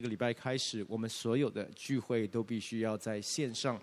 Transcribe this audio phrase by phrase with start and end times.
[0.00, 3.78] 这个礼拜开始，我们所有的聚会都必须要在线上。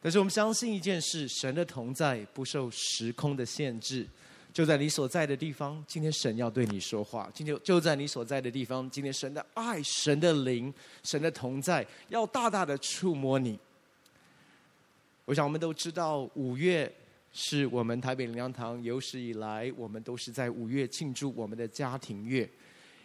[0.00, 4.04] 但是我们相信一件事：神的同在不受时空的限制，
[4.52, 5.80] 就在你所在的地方。
[5.86, 8.90] 今天神要对你说话，今天就在你所在的地方。
[8.90, 10.74] 今天神的爱、神的灵、
[11.04, 13.56] 神的同在，要大大的触摸你。
[15.24, 16.92] 我想我们都知道，五月
[17.32, 22.50] 是我们台北灵粮堂有史以来，我们都是在五月庆祝我们的家庭月。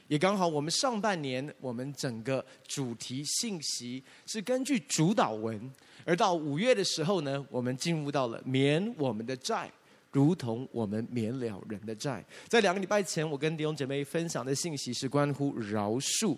[0.07, 5.69] 也刚好，我们上半年我们整个主题信息是根据主祷文，
[6.05, 9.69] 而到五月的时候呢，我们进入到了免我们的债，
[10.11, 12.25] 如同我们免了人的债。
[12.47, 16.37] 在两个礼拜前，我跟弟兄姐妹分享的信息是关乎饶恕。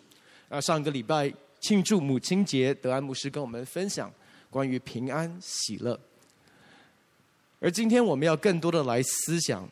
[0.50, 4.12] 啊，上个礼拜庆祝母亲节，德安牧师跟我们分享
[4.50, 6.00] 关于平安喜乐。
[7.60, 9.70] 而今天我们要更多的来思想。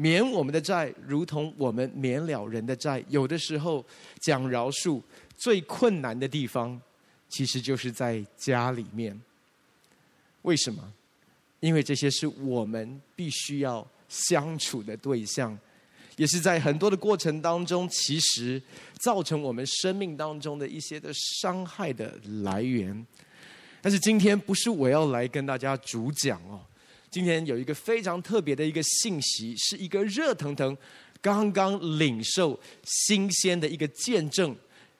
[0.00, 3.02] 免我们的债，如同我们免了人的债。
[3.08, 3.84] 有的时候
[4.20, 5.02] 讲饶恕
[5.36, 6.80] 最困难的地方，
[7.28, 9.20] 其实就是在家里面。
[10.42, 10.92] 为什么？
[11.58, 15.58] 因为这些是我们必须要相处的对象，
[16.16, 18.62] 也是在很多的过程当中，其实
[19.00, 21.10] 造成我们生命当中的一些的
[21.42, 23.04] 伤害的来源。
[23.82, 26.60] 但是今天不是我要来跟大家主讲哦。
[27.10, 30.76] 今天有一个非常特别的一个信息，是一个热腾腾、
[31.20, 34.54] 刚刚领受新鲜的一个见证，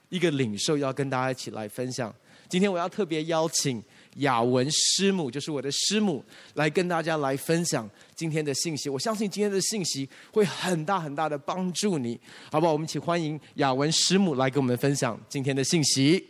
[0.09, 2.15] 一个领受要跟大家一起来分享。
[2.49, 3.83] 今天我要特别邀请
[4.17, 8.89] 雅文师母，就是我的师母，来跟大家来分享今天的信息。
[8.89, 12.19] 我相信今天的信息会很大很大的帮助你，
[12.51, 12.73] 好不好？
[12.73, 16.27] 我们一起欢迎雅文师母来跟我们分享今天的信息。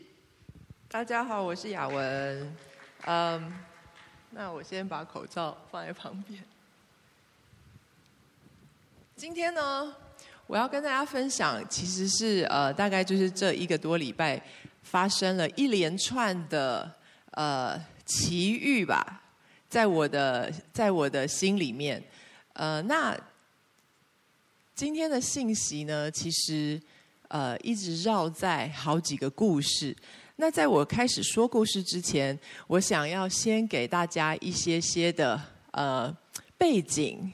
[0.88, 2.56] 大家好，我是雅文，
[3.06, 3.52] 嗯、
[4.30, 6.42] 那我先把口罩放在旁边。
[9.16, 9.94] 今天呢，
[10.46, 14.40] 我要跟大家分享，其实是呃，大概就是这一个多礼拜
[14.82, 16.94] 发生了一连串的
[17.32, 19.22] 呃奇遇吧，
[19.68, 22.02] 在我的在我的心里面，
[22.52, 23.18] 呃，那
[24.74, 26.80] 今天的信息呢，其实
[27.28, 29.96] 呃一直绕在好几个故事。
[30.40, 32.38] 那在我开始说故事之前，
[32.68, 36.16] 我想要先给大家一些些的呃
[36.56, 37.32] 背景。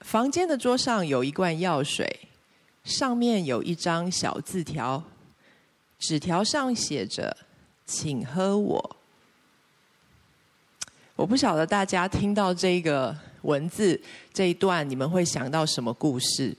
[0.00, 2.20] 房间的桌上有一罐药水，
[2.84, 5.04] 上面有一张小字条，
[5.98, 7.36] 纸条上写着
[7.84, 8.96] “请喝我”。
[11.14, 14.00] 我不晓得大家听到这个文字
[14.32, 16.56] 这一段，你们会想到什么故事？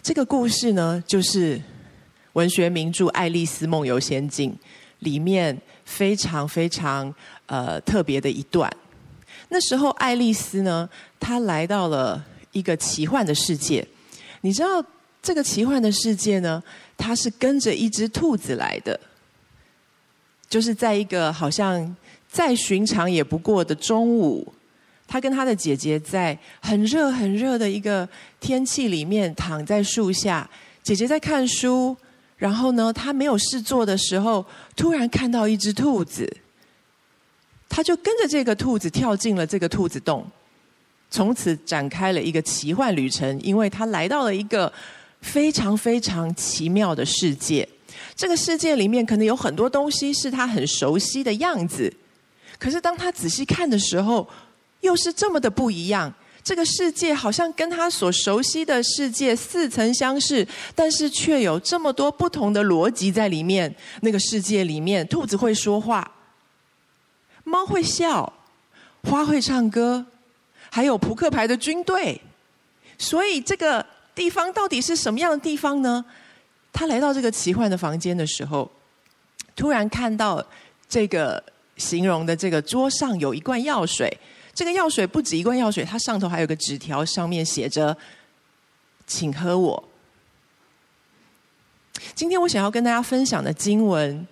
[0.00, 1.60] 这个故事呢，就是。
[2.34, 4.50] 文学名著《爱丽丝梦游仙境》
[5.00, 7.14] 里面非常非常
[7.46, 8.70] 呃特别的一段。
[9.48, 10.88] 那时候，爱丽丝呢，
[11.20, 13.86] 她来到了一个奇幻的世界。
[14.40, 14.82] 你知道
[15.20, 16.62] 这个奇幻的世界呢，
[16.96, 18.98] 她是跟着一只兔子来的，
[20.48, 21.94] 就是在一个好像
[22.30, 24.50] 再寻常也不过的中午，
[25.06, 28.08] 她跟她的姐姐在很热很热的一个
[28.40, 30.48] 天气里面躺在树下，
[30.82, 31.94] 姐姐在看书。
[32.42, 34.44] 然后呢，他没有事做的时候，
[34.74, 36.28] 突然看到一只兔子，
[37.68, 40.26] 他就跟着这个兔子跳进了这个兔子洞，
[41.08, 43.40] 从此展开了一个奇幻旅程。
[43.42, 44.72] 因为他来到了一个
[45.20, 47.68] 非常非常奇妙的世界，
[48.16, 51.94] 这个世界里面可能有很多东西是他很熟悉的样子，
[52.58, 54.28] 可是当他仔细看的时候，
[54.80, 56.12] 又是这么的不一样。
[56.44, 63.72] 这个世界好像跟他所熟悉的世界似曾相识，但是却有这么多不同的逻辑在里面。
[64.00, 66.10] 那个世界里面，兔子会说话，
[67.44, 68.32] 猫会笑，
[69.04, 70.04] 花会唱歌，
[70.68, 72.20] 还有扑克牌的军队。
[72.98, 76.04] 所以这个地方到底是什么样的地方呢？
[76.72, 78.68] 他来到这个奇幻的房间的时候，
[79.54, 80.44] 突然看到
[80.88, 81.42] 这个
[81.76, 84.18] 形容的这个桌上有一罐药水。
[84.54, 87.96] 这个药水不止一罐药水，它上头还有个纸条，上面写着
[89.06, 89.82] “请喝我”。
[92.14, 94.26] 今天我想要跟大家分享的经文，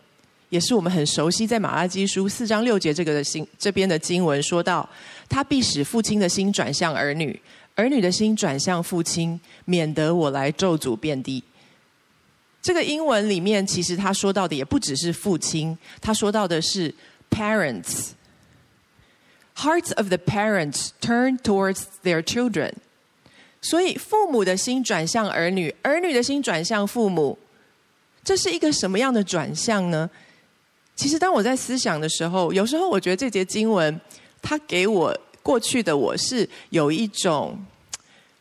[0.51, 4.87] 也是我们很熟悉，在马拉基书四章六节这个的经这边的经文，说到
[5.29, 7.41] 他必使父亲的心转向儿女，
[7.75, 11.43] 儿女的心转向父亲，免得我来咒诅遍地。
[12.61, 16.95] 这个英文里面，其实他说到的也不只是父亲，他说到的是
[17.31, 18.11] parents。
[19.63, 22.73] Hearts of the parents turn towards their children，
[23.61, 27.39] 所以父母的心转向儿女，儿女的心转向父母，
[28.25, 30.09] 这是一个什么样的转向呢？
[30.97, 34.01] 其实当我在思想的时候，有时候我觉得这节经文，
[34.41, 37.63] 它给我过去的我是有一种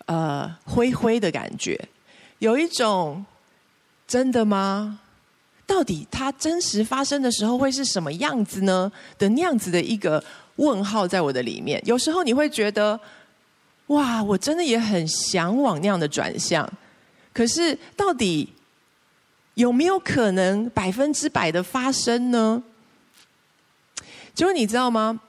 [0.05, 1.77] 呃灰灰的感觉，
[2.37, 3.25] 有一种
[4.07, 5.01] 真的吗？
[5.67, 8.91] 到底它真实发生的时候会是什么样子呢？
[9.17, 10.23] 的那样子的一个
[10.59, 11.81] 问号在我的里面。
[11.85, 12.99] 有时候你会觉得，
[13.87, 16.69] 哇，我真的也很向往那样的转向。
[17.33, 18.53] 可是到底
[19.53, 22.61] 有没有可能百分之百的发生呢？
[24.33, 25.19] 结果你知道吗？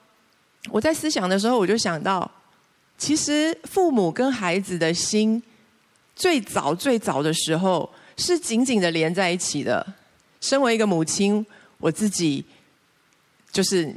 [0.69, 2.31] 我在思想的时候，我就想到，
[2.99, 5.43] 其实父母跟孩子的心，
[6.15, 9.94] 最早最早的时候是紧紧的连在一起的。
[10.41, 11.44] 身为一个母亲，
[11.79, 12.44] 我自己
[13.53, 13.94] 就是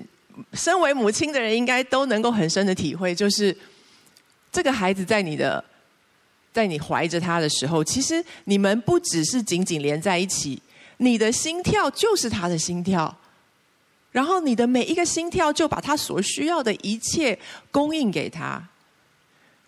[0.53, 3.55] 身为母亲的人，应该都能够很深的体会，就是
[4.51, 5.63] 这个孩子在你的，
[6.51, 10.61] 在你怀着他的时候，其实你们不只是紧紧连在一起，
[10.97, 13.15] 你的心跳就是他的心跳，
[14.11, 17.37] 然后你的每一个心跳就把他所需要的一切
[17.71, 18.61] 供应给他，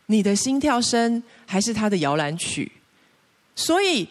[0.07, 2.71] 你的心跳声还是他的摇篮曲，
[3.55, 4.07] 所以。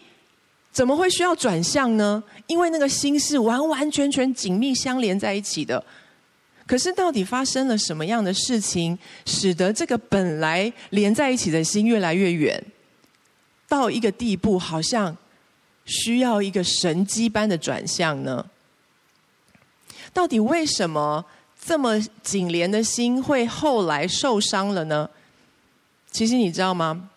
[0.75, 2.21] 怎么会需要转向呢？
[2.47, 5.81] 因为那个心是完完全全紧密相连在一起的。
[6.67, 12.63] 可是到底发生了什么样的事情，使得这个本来连在一起的心越来越远，
[13.67, 15.15] 到一个地步，好像
[15.85, 18.45] 需要一个神迹般的转向呢？
[20.13, 21.25] 到底为什么
[21.63, 25.09] 这么紧连的心会后来受伤了呢？
[26.11, 27.09] 其实你知道吗？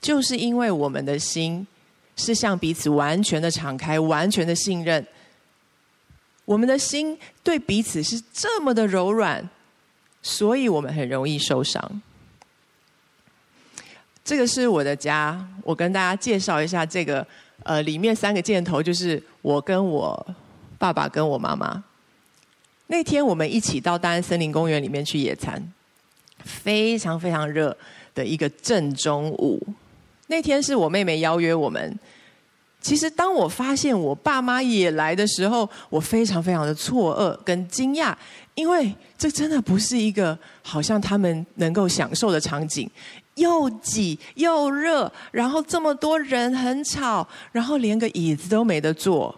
[0.00, 1.66] 就是因为我们的心。
[2.20, 5.06] 是向彼此完全的敞开，完全的信任。
[6.48, 9.46] 我们的心对彼此是这么的柔软，
[10.22, 12.00] 所以我们很容易受伤。
[14.24, 17.26] 这个是我的家，我跟大家介绍一下这个。
[17.64, 20.26] 呃，里面三个箭头就是我跟我
[20.78, 21.84] 爸爸跟我妈妈。
[22.86, 25.62] 那天我们一起到大安森林公园里面去野餐，
[26.38, 27.76] 非常非常热
[28.14, 29.60] 的一个正中午。
[30.28, 31.98] 那天是我妹妹邀约我们。
[32.80, 38.14] 其实当我发现我爸妈也来的时候，我非常非常的错愕跟惊讶，
[38.54, 42.88] 因为这真的不是一个好像他们能够享受的场景，
[43.34, 49.34] 又挤又热，然后这么多人很吵，然后连个椅子都没得坐。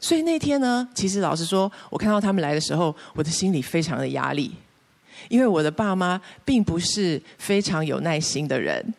[0.00, 4.50] 所以那天呢，其实老实说，我看到他们来的时候，我的心里非常的压力，
[5.28, 8.94] 因为我的爸妈并不是非常有耐心的人。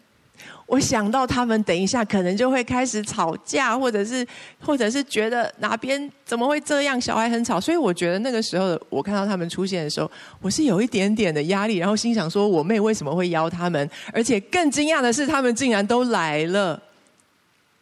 [0.67, 4.27] 我想到他们等一下可能就会开始吵架，或者是，
[4.59, 10.11] 或者是觉得哪边怎么会这样，小孩很吵，所以我觉得那个时候我看到他们出现的时候，
[10.41, 13.89] 我是有一点点的压力，然后心想说，我妹为什么会邀他们？
[14.11, 16.77] 而且更惊讶的是，他们竟然都来了。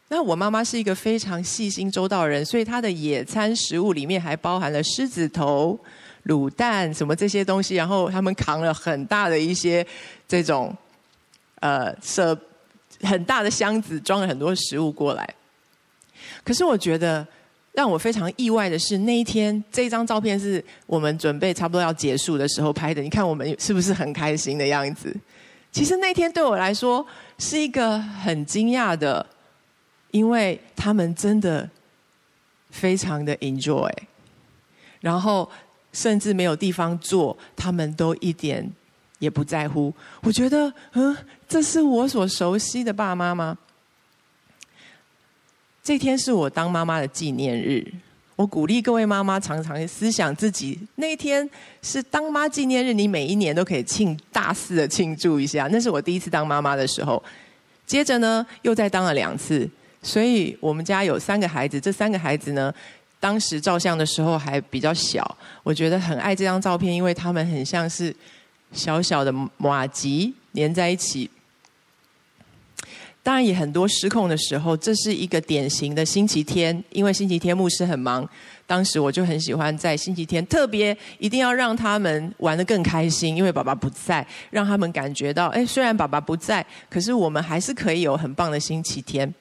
[0.09, 5.77] 那我妈妈是一个非常细心周到的人，所以她的野餐食物里面还包含了狮子头、
[6.27, 9.83] 卤蛋什么这些东西，然后他们扛了很大的一些
[10.27, 10.71] 这种
[11.61, 12.39] 呃设。
[13.05, 15.33] 很大的箱子装了很多食物过来，
[16.43, 17.25] 可是我觉得
[17.73, 23.01] 让我非常意外的是，那一天这张照片是我们准备差不多要结束的时候拍的。
[23.01, 25.15] 你看我们是不是很开心的样子？
[25.71, 27.05] 其实那天对我来说
[27.37, 29.25] 是一个很惊讶的，
[30.11, 31.69] 因为他们真的
[32.69, 33.91] 非常的 enjoy，
[35.01, 35.49] 然后
[35.91, 38.71] 甚至没有地方坐，他们都一点。
[39.19, 41.15] 也不在乎，我觉得，嗯，
[41.47, 43.57] 这是我所熟悉的爸妈吗？
[45.83, 47.85] 这天是我当妈妈的纪念日，
[48.35, 51.47] 我鼓励各位妈妈常常思想自己，那天
[51.83, 55.69] 是当妈纪念日，你每一年都可以庆大肆的庆祝一下。
[55.71, 57.23] 那是我第一次当妈妈的时候，
[57.85, 59.69] 接着呢，又再当了两次，
[60.01, 62.73] 所以我们家有三个孩子，这三个孩子呢，
[63.19, 68.13] 当时照相的时候还比较小，我觉得很爱这张照片，因为他们很像是。
[68.71, 71.29] 小小的马吉连在一起，
[73.23, 74.75] 当然也很多失控的时候。
[74.75, 78.27] 这是一个典型的星期天，因为星期天牧师很忙。
[78.67, 89.33] 当时我就很喜欢在星期天特别一定要让他们玩得更开心，因为爸爸不在，让他们感觉到，哎，虽然爸爸不在，可是我们还是可以有很棒的星期天。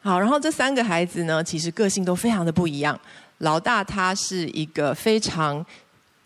[0.00, 2.98] 好，然后这三个孩子呢，其实个性都非常的不一样。
[3.38, 5.64] 老大他是一个非常。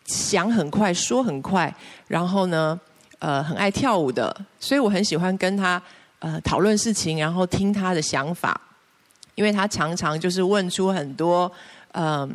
[0.08, 1.72] 想很快，说很快，
[2.08, 2.78] 然后呢，
[3.20, 5.80] 呃，很爱跳舞的，所以我很喜欢跟他
[6.18, 8.60] 呃讨论事情，然后听他的想法，
[9.34, 11.50] 因为他常常就是问出很多
[11.92, 12.30] 嗯、呃、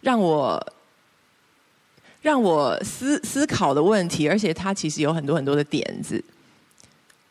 [0.00, 0.72] 让我
[2.20, 6.22] 让我思思考的问题，而且他其实有很多很多的点子。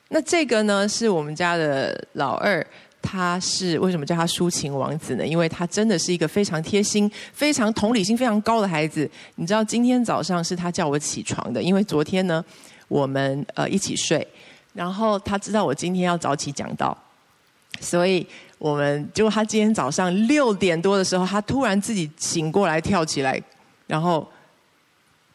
[0.08, 2.66] 那这个呢，是我们家的老二。
[3.08, 5.26] 他是为什么叫他抒情王子呢？
[5.26, 9.08] 因为他真的是一个非常贴心、非常同理心非常高的孩子。
[9.36, 12.44] 你知道，今天早上是他叫我起床的，因为昨天呢，
[12.88, 14.28] 我们呃一起睡，
[14.74, 16.98] 然后他知道我今天要早起讲道，
[17.80, 18.26] 所以
[18.58, 23.40] 我们结果他今天早上六点多的时候，他突然自己醒过来，跳起来，
[23.86, 24.28] 然后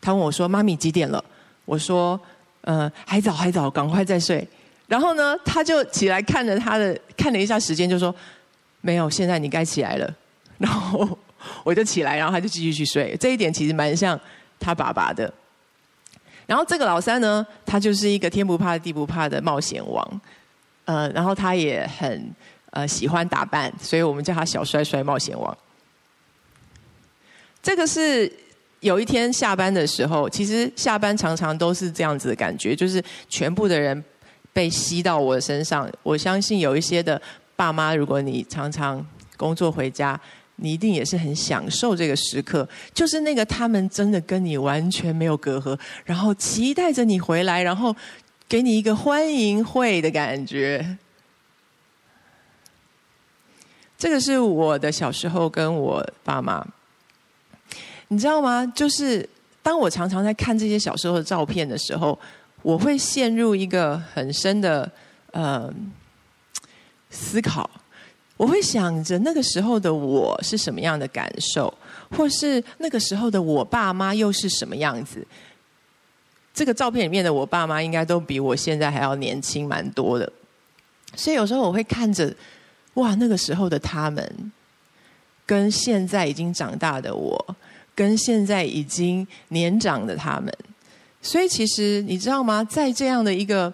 [0.01, 1.25] 他问我说：“妈咪几点了？”
[1.65, 2.21] 我说
[2.63, 4.47] ：“呃，还早还早，赶快再睡。”
[4.91, 8.13] 然后呢，他就起来看着他的看了一下时间，就说
[8.83, 10.15] ：“没有，现在你该起来了。
[10.59, 11.17] ”然后
[11.63, 13.17] 我就起来，然后他就继续去睡。
[13.21, 14.19] 这一点其实蛮像
[14.59, 15.33] 他爸爸的。
[16.45, 20.21] 然后这个老三呢，他就是一个天不怕地不怕的冒险王。
[20.87, 22.35] 呃，然后他也很
[22.71, 25.57] 呃喜欢打扮，所以我们叫他小帅帅冒险王。
[27.63, 28.33] 这个是
[28.81, 34.03] 有一天下班的时候，其实下班常常都是这样子的感觉，就是全部的人
[34.53, 35.91] 被吸到我身上。
[36.03, 37.21] 我相信有一些的
[37.57, 39.05] 爸妈，如果你常常
[39.37, 40.21] 工作回家，
[40.57, 47.95] 你一定也是很享受这个时刻，就是那个他们真的跟你完全没有隔阂，然后期待着你回来，然后。
[48.51, 50.99] 给你一个欢迎会的感觉。
[53.97, 56.67] 这个是我的小时候跟我爸妈，
[58.09, 58.67] 你知道吗？
[58.75, 59.29] 就是
[59.63, 62.19] 当我常常在看这些小时候的照片的时候，
[62.63, 64.91] 我会陷入一个很深的
[65.33, 65.73] 呃
[67.11, 67.69] 思考。
[68.37, 71.73] 我会想着那个时候的我是什么样的感受，
[72.17, 75.27] 或是那个时候的我爸妈又是什么样子。
[76.55, 80.33] 这个照片里面的我爸妈应该都比我现在还要年轻蛮多的，
[81.15, 82.35] 所以有时候我会看着，
[82.95, 84.53] 哇，那个时候的他们，
[85.45, 87.57] 跟现在已经长大的我，
[87.95, 90.53] 跟现在已经年长的他们，
[91.23, 92.65] 所以其实你知道吗？
[92.65, 93.73] 在这样的一个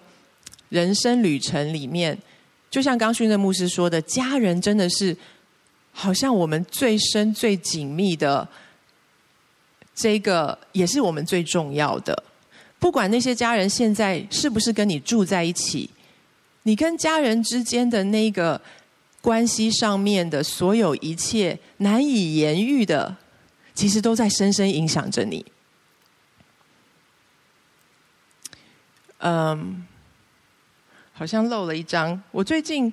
[0.69, 2.17] 人生旅程里面，
[2.69, 5.15] 就像刚训的牧师说的，家人真的是
[5.91, 8.47] 好像我们最深最紧密的，
[9.95, 12.23] 这个也是我们最重要的。
[12.79, 15.89] 不管那些家人现在是不是跟你住在一起，
[16.63, 18.61] 你跟家人之间的那个
[19.21, 23.15] 关系上面的所有一切难以言喻的，
[23.73, 25.45] 其实都在深深影响着你。
[29.19, 29.85] 嗯，
[31.13, 32.21] 好像漏了一张。
[32.31, 32.91] 我最近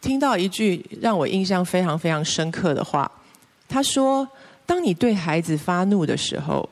[0.00, 3.10] 听到一句让我印象非常非常深刻的话，
[3.68, 4.28] 他说
[4.64, 6.68] ：“当你对孩子发怒的时候。”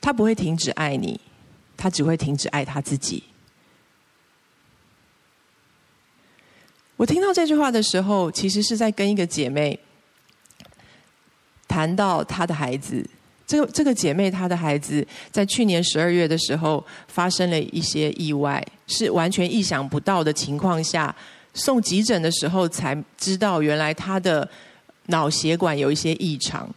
[0.00, 1.18] 他不会停止爱你，
[1.78, 3.24] 他只会停止爱他自己。
[6.96, 9.80] 我听到这句话的时候，其实是在跟一个姐妹
[11.66, 13.08] 谈到她的孩子。
[13.46, 21.14] 这个这个姐妹她的孩子在去年十二月的时候发生了一些意外，是完全意想不到的情况下
[21.52, 24.48] 送急诊的时候才知道，原来她的
[25.06, 26.68] 脑血管有一些异常，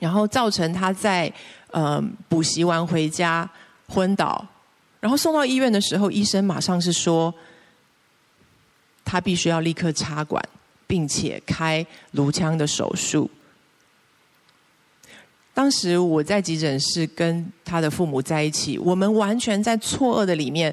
[0.00, 1.32] 然后造成她在。
[1.70, 3.46] 呃，补习完回家
[3.88, 4.42] 昏倒，
[5.00, 7.32] 然后送到医院的时候，医生马上是说，
[9.04, 10.42] 他必须要立刻插管，
[10.86, 13.30] 并且开颅腔的手术。
[15.58, 20.72] 当时我在急诊室跟他的父母在一起，我们完全在错愕的里面，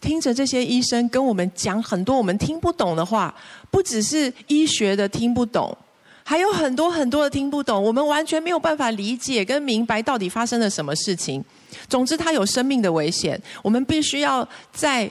[0.00, 3.34] 听着这些医生跟我们讲很多我们听不懂的话，
[3.72, 5.76] 不只是医学的听不懂。
[6.22, 11.44] 还有很多很多的听不懂，我们完全没有办法理解跟明白到底发生了什么事情。
[11.88, 15.10] 总之，他有生命的危险，我们必须要在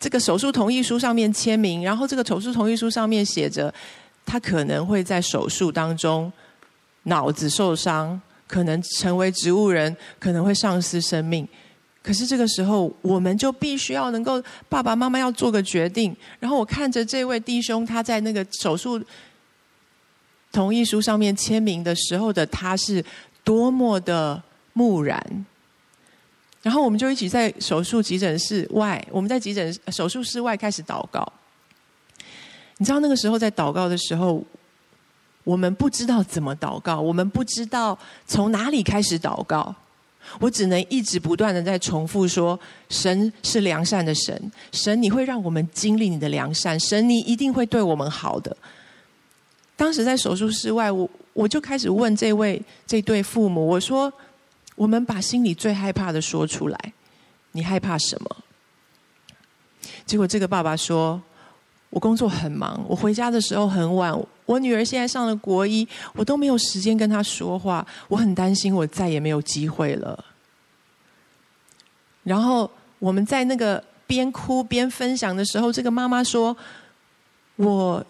[0.00, 3.70] 这个手术同意书上面签名，然后这个手术同意书上面写着，
[4.24, 6.32] 他可能会在手术当中
[7.02, 11.46] 脑子受伤，可能成为植物人，可能会丧失生命。
[12.02, 16.14] 可是这个时候，我们就必须要能够爸爸妈妈要做个决定。
[16.38, 19.02] 然后我看着这位弟兄，他在那个手术。
[20.52, 23.04] 同意书上面签名的时候的他是
[23.42, 24.40] 多么的
[24.72, 25.44] 木然，
[26.62, 31.26] 然后我们就一起在手术急诊室外，我们在急诊手术室外开始祷告。
[32.76, 34.44] 你知道那个时候在祷告的时候，
[35.44, 37.96] 我们不知道怎么祷告，我们不知道
[38.26, 39.74] 从哪里开始祷告，
[40.40, 42.58] 我只能一直不断的在重复说：
[42.88, 48.56] 神是良善的神，神你会让我们经历你的良善，神你一定会对我们好的。
[49.76, 54.10] 当时在手术室外，我我就开始问这位这对父母，我说
[54.76, 56.92] ：“我们把心里最害怕的说出来，
[57.52, 58.36] 你害怕什么？”
[60.06, 61.20] 结果这个爸爸说
[61.90, 70.24] ：“我工作很忙，我回家的时候很晚，我女儿现在上了国一，我都没有时间跟她说话，我很担心我再也没有机会了。”
[72.24, 76.56] 然后我们在那个边哭边分享的时候，这个妈妈说
[77.56, 78.04] ：“我。”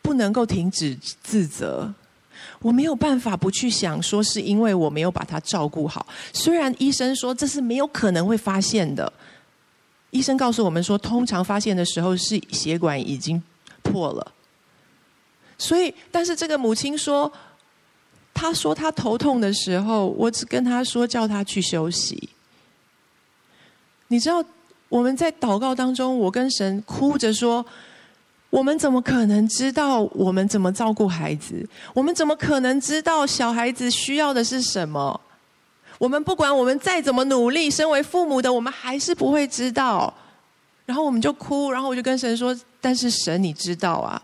[0.00, 1.92] 不能够停止自责，
[2.60, 6.06] 我没有办法不去想说是因为我没有把他照顾好。
[6.32, 9.12] 虽然医生说这是没有可能会发现的，
[10.08, 13.42] 医生告诉我们说，通常发现的时候是血管已经
[13.82, 14.32] 破了。
[15.58, 17.30] 所以，但是这个母亲说，
[18.32, 22.28] 她说她头痛的时候，我只跟她说叫她去休息。
[24.06, 24.42] 你知道
[24.88, 27.66] 我们在祷告当中，我跟神哭着说：
[28.50, 31.68] 我们怎么可能知道我们怎么照顾孩子？
[31.92, 35.20] 我们怎么可能知道小孩子需要的是什么？
[35.98, 40.14] 我们不管我们再怎么努力，身为父母的我们还是不会知道。
[40.86, 44.22] 然后我们就哭，然后我就跟神说：“但是神，你知道啊，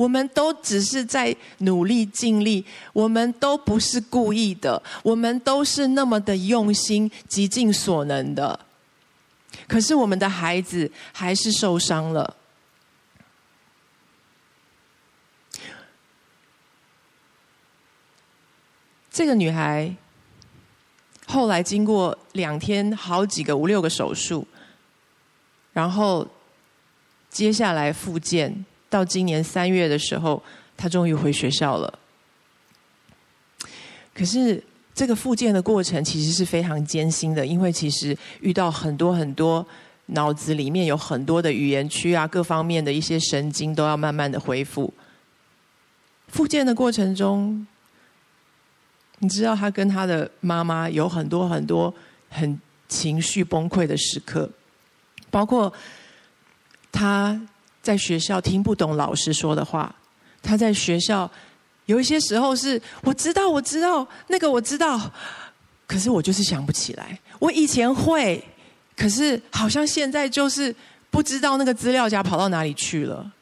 [0.00, 2.64] 我们都只是在努力尽力，
[2.94, 8.58] 我们都不是故意的，我们都是那么的用心，极尽所能的。
[9.68, 12.34] 可是我们的孩子还是受伤了。”
[19.12, 19.94] 这个女孩
[21.26, 24.48] 后来经过两天好几个五六个手术，
[25.74, 26.26] 然后
[27.28, 30.42] 接下来复健，到今年三月的时候，
[30.76, 31.98] 他终于回学校了。
[34.12, 39.66] 可是这个复健的过程其实是非常艰辛的，因为其实遇到很多很多
[40.06, 44.92] 脑子里面有很多的语言区啊，各方面的一些神经都要慢慢的恢复。
[46.28, 47.66] 复健的过程中。
[49.22, 51.94] 你知道他跟他的妈妈有很多很多
[52.30, 54.48] 很情绪崩溃的时刻，
[55.30, 55.70] 包括
[56.90, 57.38] 他
[57.82, 59.94] 在学校听不懂老师说的话，
[60.42, 61.30] 他在学校
[61.86, 65.10] 有一些时候是我知道我知道那个我知道，
[65.86, 67.18] 可是我就是想不起来。
[67.38, 68.42] 我以前会，
[68.96, 70.74] 可是好像现在就是
[71.10, 73.32] 不知道那个资料夹跑到哪里去了。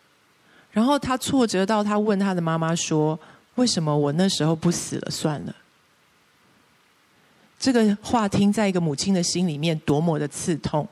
[0.70, 3.18] 然后他挫折到他问他的妈妈说
[3.56, 5.54] ：“为什么我那时候不死了算了？”
[7.58, 10.88] 这个话听在一个母亲的心里面多么的刺痛。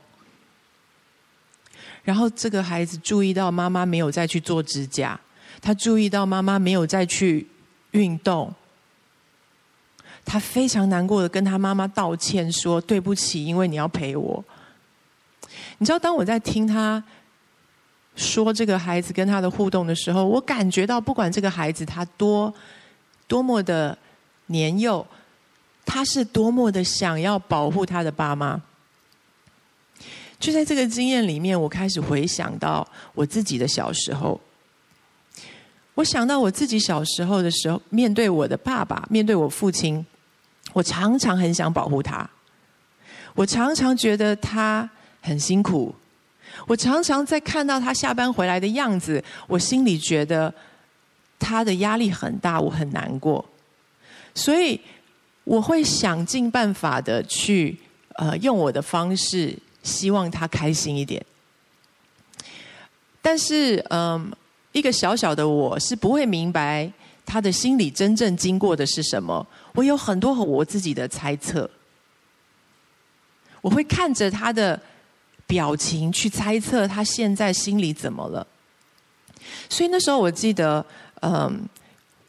[2.07, 5.19] 然后这个孩子注意到妈妈没有再去做指甲，
[5.61, 7.45] 他注意到妈妈没有再去
[7.91, 8.53] 运动，
[10.23, 14.41] 他非常难过的跟他妈妈道歉说：“对不起，因为你要陪我。”
[15.79, 17.03] 你知道，当我在听他
[18.15, 22.53] 说这个孩子跟他的互动的时候，我感觉到，不管这个孩子他多
[23.27, 23.97] 多么的
[24.45, 25.05] 年幼。
[25.89, 28.61] 他是多么的想要保护他的爸妈，
[30.39, 34.39] 就在这个经验里面，我开始回想到我自己的小时候。
[35.95, 40.05] 我想到我自己小时候的时候，面对我的爸爸，面对我父亲，
[40.73, 42.29] 我常常很想保护他。
[43.33, 44.89] 我常常觉得他
[45.21, 45.93] 很辛苦，
[46.67, 50.53] 我常常在看到他下班回来的样子，我心里觉得
[51.39, 53.43] 他的压力很大，我很难过，
[54.33, 54.79] 所以。
[55.47, 57.79] 我会想尽办法的去，
[58.15, 61.25] 呃，用我的方式，希望他开心一点。
[63.21, 64.31] 但是，嗯，
[64.73, 66.91] 一个小小的我是不会明白
[67.25, 69.45] 他的心里真正经过的是什么。
[69.73, 71.69] 我有很多我自己的猜测，
[73.61, 74.79] 我会看着他的
[75.45, 78.45] 表情去猜测他现在心里怎么了。
[79.69, 80.85] 所以那时候我记得，
[81.21, 81.67] 嗯，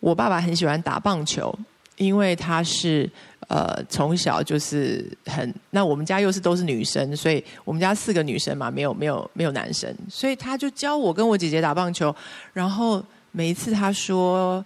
[0.01, 1.53] 我爸爸很喜欢打棒球。
[1.99, 3.11] 因为他是
[3.49, 12.15] 呃从小就是很，那我们家又是都是女生，所以我们家四个女生嘛，没有没有没有男生，所以他就教我跟我姐姐打棒球。
[12.53, 14.65] 然后每一次他说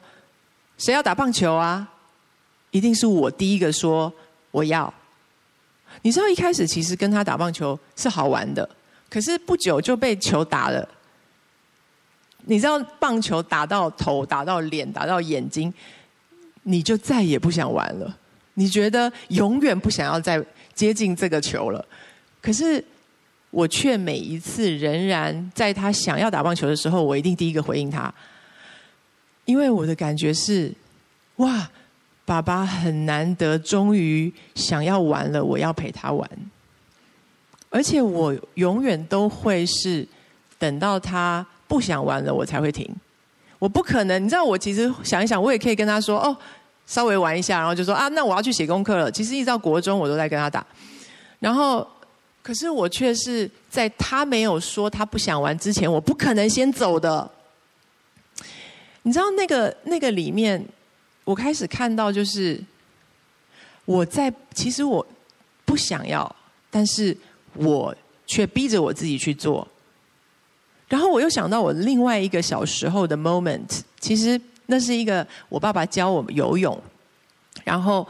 [0.77, 1.88] 谁要打棒球啊，
[2.73, 4.12] 一定是我第一个说
[4.51, 4.92] 我要。
[6.03, 8.68] 你知道一开始其实跟他打棒球是好玩的，
[9.09, 10.88] 可是不久就被球打了。
[12.45, 15.73] 你知道棒球打到头、打到脸、打到眼睛。
[16.64, 18.16] 你就再也不想玩了，
[18.55, 21.85] 你觉得永远不想要再接近这个球了。
[22.41, 22.85] 可是
[23.51, 28.12] 我却每一次仍然在他想要打棒球的时候，我一定第一个回应他，
[29.45, 30.73] 因为我的感觉是：
[31.37, 31.71] 哇，
[32.25, 36.29] 爸爸很难得，终于想要玩了，我要陪他玩。
[37.71, 40.07] 而且我永远都会是
[40.59, 42.88] 等到他不想玩了，我才会停。
[43.59, 46.37] 我不可能，你知道，我其实想一想，我也可以跟他说，哦，
[46.87, 49.11] 稍微玩一下，然后就说啊，那我要去写功课了。
[49.11, 50.66] 其实一直到国中，我都在跟他打。
[51.38, 51.87] 然后，
[52.42, 57.31] 可是我却是在他没有说他不想玩之前，我不可能先走的。
[59.03, 60.64] 你知道那个那个里面，
[61.25, 62.62] 我开始看到就是
[63.85, 65.05] 我在，其实我
[65.64, 66.37] 不想要，
[66.71, 67.16] 但是
[67.55, 67.95] 我
[68.27, 69.66] 却逼着我自己去做。
[70.88, 76.81] 然后我又想到我另外一个小时候的 moment，其实那是一个我爸爸教我们游泳，
[77.64, 78.07] 然后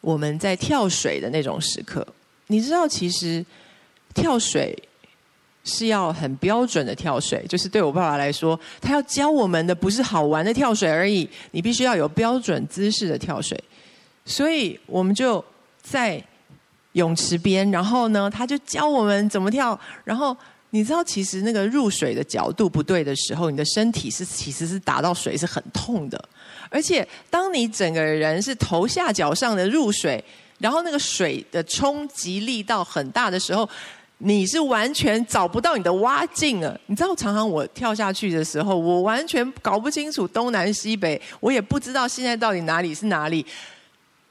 [0.00, 2.06] 我们在跳水的那种时刻。
[2.48, 3.44] 你知道，其实
[4.14, 4.76] 跳水
[5.64, 13.58] 是要很标准的跳水，就是对我爸爸来说，他要教我们的不是好玩的跳水而已，你必须要有标准姿势的跳水。
[14.26, 15.42] 所以我们就
[15.82, 16.22] 在
[16.92, 19.78] 泳池边，然后呢，他就教我们怎么跳。
[20.04, 20.36] 然后
[20.74, 26.28] 你知道，其实那个入水的角度不对的时候，你的身体是其实是打到水是很痛的。
[26.68, 30.22] 而且当你整个人是头下脚上的入水，
[30.58, 33.68] 然后那个水的冲击力道很大的时候。
[34.18, 36.80] 你是完全找不到你的蛙镜了。
[36.86, 43.44] 你知道，常常我跳下去的时候，我完全搞不清楚东南西北，我也不知道现在到底哪里是哪里。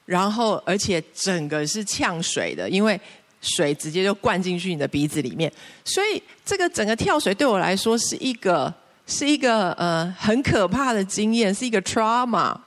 [0.06, 3.00] 然后，而且整个是呛水的，因为
[3.44, 5.52] 水直接就灌进去你的鼻子里面。
[5.86, 8.74] 所以，这个整个跳水对我来说是一个
[9.06, 12.58] 是一个呃很可怕的经验，是一个 trauma。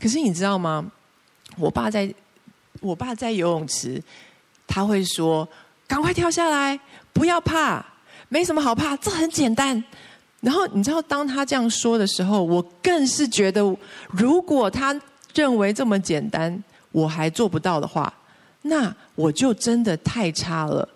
[0.00, 0.90] 可是你知道吗？
[1.58, 2.10] 我爸在
[2.80, 4.02] 我爸在游泳池，
[4.66, 5.46] 他会说。
[5.84, 6.78] 赶快跳下来，
[7.12, 7.84] 不要怕，
[8.30, 9.84] 没什么好怕，这很简单。
[10.40, 13.60] 然后你知道，当他这样说的时候，我更是觉得，
[14.08, 14.98] 如果他
[15.34, 18.10] 认为这么简单，我还做不到的话，
[18.62, 20.88] 那我就真的太差了。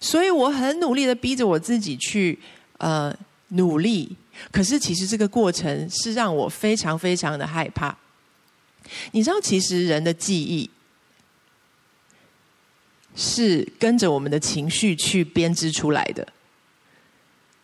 [0.00, 2.38] 所以我很努力的逼着我自己去
[2.78, 3.14] 呃
[3.48, 4.16] 努力，
[4.50, 7.96] 可是其实这个过程是让我非常非常的害怕。
[9.12, 10.68] 你知道，其实人的记忆。
[13.20, 16.24] 是跟着我们的情绪去编织出来的。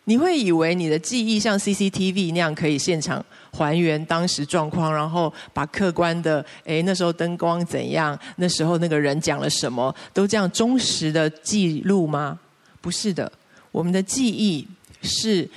[0.05, 12.39] 你会以为你的记忆像 CCTV 那样可以现场还原当时状况，然后把客观的，诶，那时候灯光怎样，那时候那个人讲了什么，都这样忠实的记录吗？
[12.81, 13.31] 不是的，
[13.71, 14.67] 我们的记忆
[15.01, 15.49] 是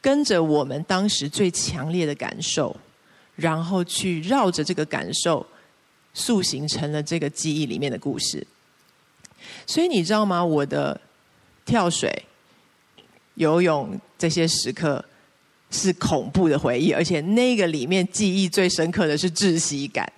[0.00, 2.74] 跟着我们当时最强烈的感受，
[3.36, 5.46] 然后去绕着这个感受
[6.14, 8.44] 塑形成了这个记忆里面的故事。
[9.66, 10.44] 所以你知道吗？
[10.44, 11.00] 我的
[11.64, 12.24] 跳水、
[13.40, 15.02] 游泳这些时刻
[15.70, 20.10] 是恐怖的回忆，而且那个里面记忆最深刻的是窒息感。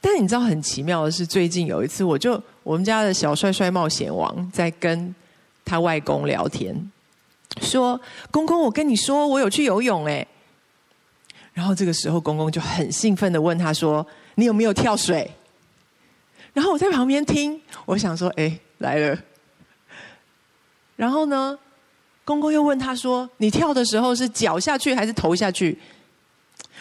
[0.00, 5.12] 但你知道很奇妙的是，最近有一次，我就我们家的小帅帅冒险王在跟
[5.64, 6.72] 他外公聊天，
[7.60, 10.24] 说：“公公，我跟你说，我有去游泳哎。”
[11.52, 15.28] 然后这个时候，公公就很兴奋的问他说：“你有没有跳水？”
[16.54, 19.18] 然后我在旁边听，我想说：“哎，来了。”
[20.96, 21.58] 然后呢，
[22.24, 25.78] 公公又问他说：“你跳的时候是脚下去还是头下去？”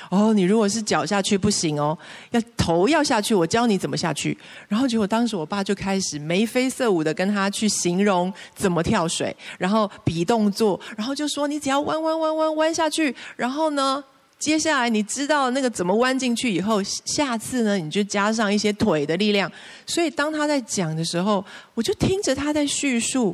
[0.10, 1.98] 哦，你如果是脚下去不行哦，
[2.32, 4.38] 要头要下去，我教你怎么下去。
[4.68, 14.04] 然后结果当时我爸就开始眉飞色舞的跟他去形容怎么跳水，然后比动作，然后就说：“你只要弯弯弯弯弯下去，然后呢？”
[14.40, 19.50] 接下来你知道那个怎么弯进去以后，下次呢你就加上一些腿的力量。
[19.86, 23.34] 所以当他在讲的时候，我就听着他在叙述。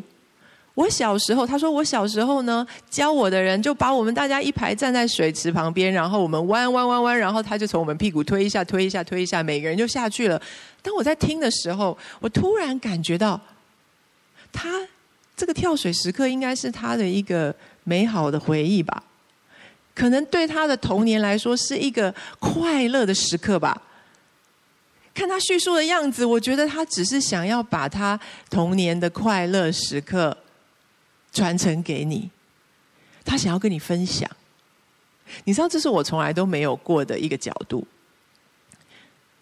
[0.80, 10.42] 我小时候，他说我小时候呢教我的人就把我们大家一排站在水池旁边，然后我们弯弯弯弯，然后他就从我们屁股推一下推一下推一下，每个人就下去了。
[10.82, 13.38] 当我在听的时候，我突然感觉到，
[14.54, 14.80] 他
[15.36, 19.04] 这个跳水时刻应该是他的一个美好的回忆吧。
[19.94, 23.82] 可能对他的童年来说是一个快乐的时刻吧。
[25.14, 28.18] 看他叙述的样子，我觉得他只是想要把他
[28.50, 30.38] 童年的快乐时刻
[31.32, 32.30] 传承给你，
[33.24, 34.30] 他想要跟你分享。
[35.44, 37.86] 你知道，这是我从来都没有过的一个角度。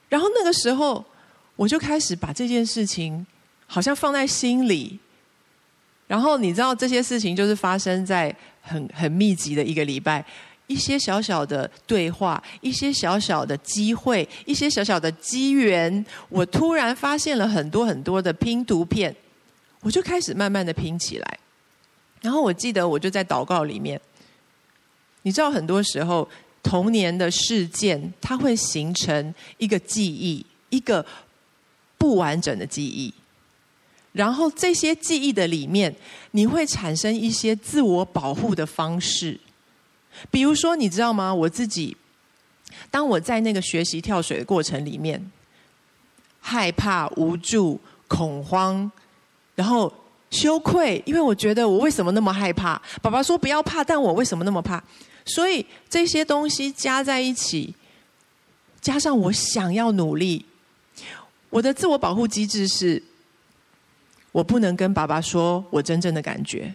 [0.10, 1.04] 然后那个时候，
[1.56, 3.26] 我就开始把这件事情
[3.66, 5.00] 好像放在心里。
[6.08, 10.26] 然后你知道，这些事情就是发生在很很密集的一个礼拜。
[10.68, 19.16] 一些小小的对话，一些小小的机会，一些小小的机缘，我突然发现了很多很多的拼图片，
[19.80, 21.40] 我就开始慢慢的拼起来。
[22.28, 23.98] 然后我记得我就在祷告里面，
[25.22, 26.28] 你知道，很多时候
[26.62, 31.06] 童年的事件，它会形成一个记忆，一个
[31.98, 33.14] 不完整的记忆。
[34.12, 35.96] 然后这些记忆的里面，
[36.32, 39.40] 你会产生一些自我保护的方式。
[40.30, 41.34] 比如说，你知道吗？
[41.34, 41.96] 我自己，
[42.92, 45.32] 当我在那个学习跳水的过程里面，
[46.42, 48.92] 害怕、无助、恐慌，
[49.56, 49.94] 然后
[50.30, 52.82] 羞愧，因为我觉得我为什么那么害怕？
[53.02, 54.84] 爸爸说不要怕，但我为什么那么怕？
[55.26, 57.74] 所以这些东西加在一起，
[58.82, 60.46] 加上我想要努力，
[61.50, 63.02] 我的自我保护机制是，
[64.32, 66.74] 我不能跟爸爸说我真正的感觉。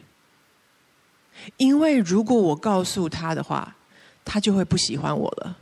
[1.57, 3.75] 因为如果我告诉他的话，
[4.25, 5.59] 他就会不喜欢我了。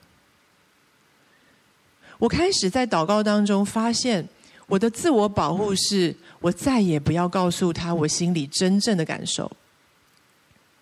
[2.18, 4.28] 我开始在祷告当中发现，
[4.70, 9.50] 我的自我保护是我再也不要告诉他我心里真正的感受。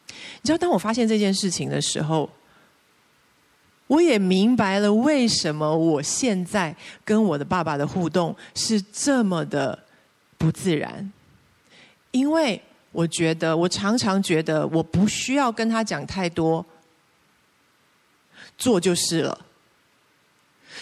[0.06, 2.30] 你知道，当我发现这件事情的时候，
[3.86, 9.76] 我也明白了为什么我现在跟我的爸爸的互动是这么的
[10.36, 11.10] 不自然。
[12.10, 12.60] 因为
[12.92, 16.64] 我觉得，我常常觉得我不需要跟他讲太多，
[18.56, 19.46] 做就是了。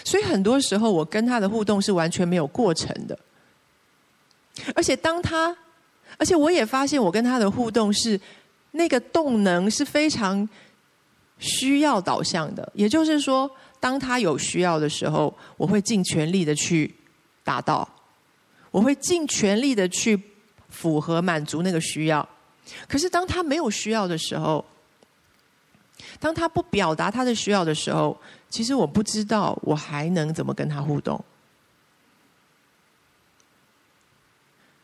[0.04, 3.18] 所以很多时候，我跟他的互动是完全没有过程的。
[4.74, 5.56] 而且当他，
[6.16, 8.18] 而且我也发现，我跟他的互动是
[8.72, 10.48] 那个动能是非常
[11.38, 12.70] 需要导向的。
[12.74, 16.94] 也就是说，当他有需要的时候，我会尽全力的去
[17.44, 17.88] 达到，
[18.70, 20.18] 我会尽全力的去
[20.68, 22.26] 符合满足那个需要。
[22.88, 24.64] 可是当他没有需要的时候，
[26.20, 28.16] 当他不表达他的需要的时候，
[28.50, 31.22] 其实我不知道我还能怎么跟他互动。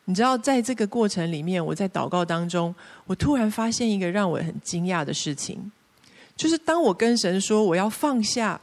[0.04, 2.74] 你知道，在这个过程里面，我在祷告当中，
[3.06, 5.70] 我突然发现一个让我很惊讶的事情，
[6.36, 8.60] 就是当我跟神说我要放下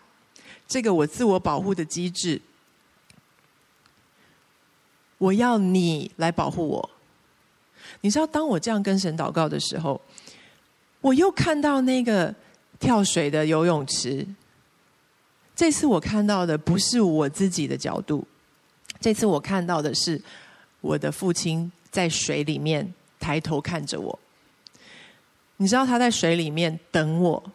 [0.67, 2.41] 这个我自我保护的机制，
[5.17, 6.89] 我要你来保护我。
[8.01, 9.99] 你知道，当我这样跟神祷告的时候，
[11.01, 12.33] 我又看到那个
[12.79, 14.25] 跳水的游泳池。
[15.55, 18.25] 这次我看到的不是我自己的角度，
[19.01, 20.21] 这次我看到的是
[20.81, 24.19] 我的父亲在水里面抬头看着我。
[25.57, 27.51] 你知道他在水里面等我，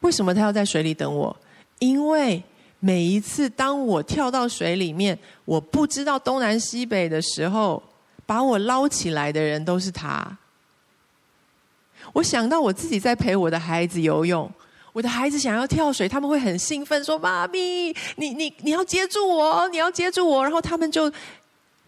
[0.00, 1.36] 为什么他要在水里等我？
[1.80, 2.40] 因为
[2.78, 7.82] 每一次当我跳到水里面，我不知道东南西北的时候，
[8.26, 10.38] 把我捞起来的人都是他。
[12.12, 14.50] 我想到我自己在陪我的孩子游泳。
[14.92, 21.10] 我的孩子想要跳水，他们会很兴奋，说：“妈咪，你你你要接住我，你要接住我。”然后他们就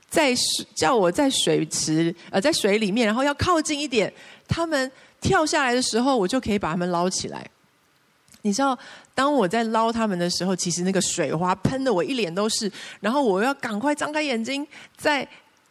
[0.08, 0.32] 在
[0.76, 4.12] 叫我在水池呃在水里面，然后要靠近一点。
[4.46, 4.88] 他们
[5.20, 7.44] 跳下来的时候，我就可以把他们捞起来。
[8.42, 8.78] 你知道，
[9.16, 14.64] 当我在捞他们的时候，其实那个水花喷得我一脸都是，然后我要赶快张开眼睛，
[14.96, 15.26] 在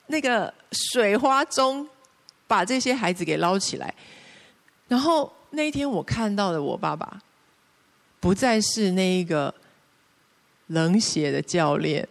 [0.07, 1.87] 那个水花中
[2.45, 3.93] 把这些孩子给捞起来，
[4.91, 5.31] 然后。
[5.53, 7.21] 那一天，我看到的我爸爸，
[8.21, 9.53] 不再是那一个
[10.67, 12.07] 冷血的教练。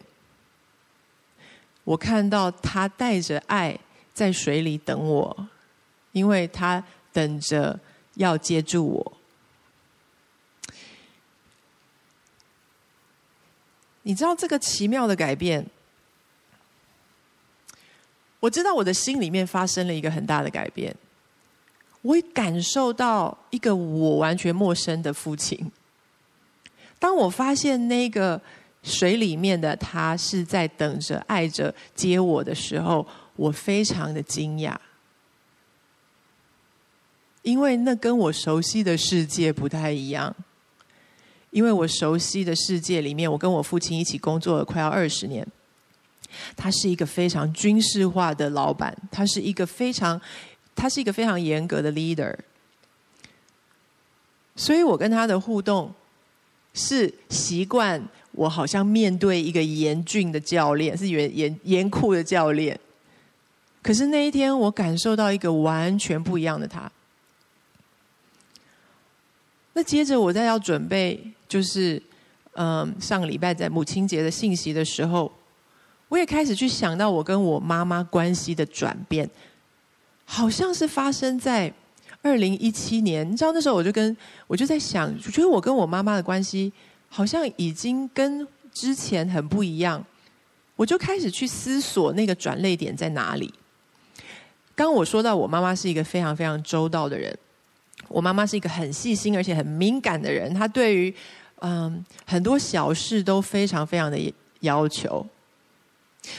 [1.85, 3.81] 我看到他带着爱
[4.13, 5.49] 在水里等我，
[6.13, 7.81] 因为他等着
[8.17, 9.13] 要接住我。
[14.03, 15.65] 你知道这个奇妙的改变？
[18.39, 20.95] 我知道我的心里面发生了一个很大的改变。
[22.03, 25.71] 我会感受到一个我完全陌生的父亲。
[26.99, 28.41] 当我发现那个
[28.83, 34.75] 水里面的他是在等着、爱着接我的时候，我非常的惊讶，
[37.43, 40.35] 因为那跟我熟悉的世界不太一样。
[41.51, 45.47] 因为我熟悉的世界里面，我跟我父亲一起工作了快要二十年，
[46.57, 50.21] 他是一个非常军事化的老板，他是一个非常。
[50.75, 52.35] 他是一个非常严格的 leader，
[54.57, 55.93] 所以我跟他的互动
[56.73, 58.03] 是习惯
[58.33, 62.79] 我好像面对一个严峻的教练，是严严严酷的教练。
[63.83, 66.91] 可是那一天，我感受到一个完全不一样的他。
[69.73, 72.03] 那接着我在要准备，就是
[72.53, 75.33] 嗯，上个礼拜在母亲节的信息的时候，
[76.09, 79.29] 我也开始去想到我跟我妈妈关系的转变。
[80.33, 81.71] 好像是发生在
[82.23, 84.17] 二零一七年，你知道那时候我就跟
[84.47, 86.73] 我就在想，我觉得我跟我妈妈的关系
[87.09, 90.03] 好像已经跟之前很不一样，
[90.77, 93.53] 我就开始去思索那个转捩点在哪里。
[94.77, 97.37] 刚我说到我妈妈是一个非常非常周到的人，
[98.07, 101.13] 我妈妈是一个很细心而且很敏感的人，她对于
[101.57, 104.17] 嗯很多小事都非常非常的
[104.61, 105.27] 要求。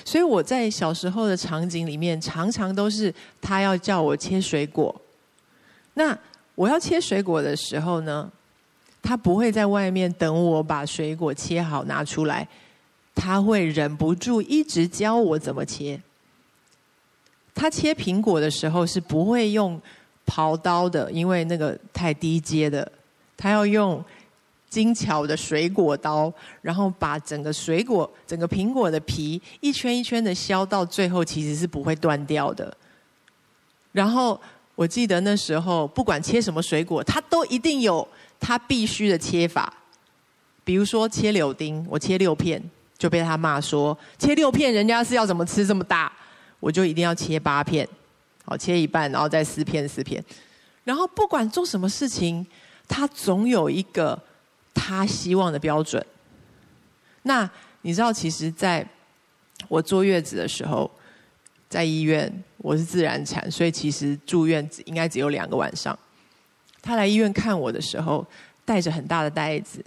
[0.06, 4.94] 所以我在小时候的场景里面，常常都是他要叫我切水果。
[5.96, 6.18] 那
[6.56, 8.32] 我要切水果的时候呢，
[9.02, 12.48] 他不会在外面等我把水果切好拿出来，
[13.16, 16.00] 他会忍不住一直教我怎么切。
[17.54, 19.82] 他切苹果的时候是不会用
[20.26, 22.90] 刨刀的，因为那个太低阶的，
[23.36, 24.04] 他要用。
[24.72, 32.76] 精巧的水果刀，然后把整个水果、整个苹果的皮一圈一圈的削，到最后其实是不会断掉的。
[33.92, 34.40] 然后
[34.74, 38.08] 我记得那时候，不管切什么水果，它都一定有
[38.40, 39.72] 它必须的切法。
[40.64, 42.64] 比如说切柳丁，我切六片，
[42.98, 46.10] 就被他骂说切六片，人家是要怎么吃这么大？
[46.62, 47.86] 我就一定要切八片，
[48.46, 50.24] 好，切一半，然后再四片四片。
[50.86, 52.46] 然后不管做什么事情，
[52.88, 54.18] 他总有一个
[54.74, 56.06] 他希望的标准。
[57.24, 57.50] 那
[57.82, 58.88] 你知道，其实在
[59.68, 60.90] 我坐月子的时候，
[61.70, 65.98] 在医院，我是自然产，所以其实住院应该只有两个晚上。
[66.82, 68.26] 他来医院看我的时候，
[68.66, 69.84] 带着很大的袋子，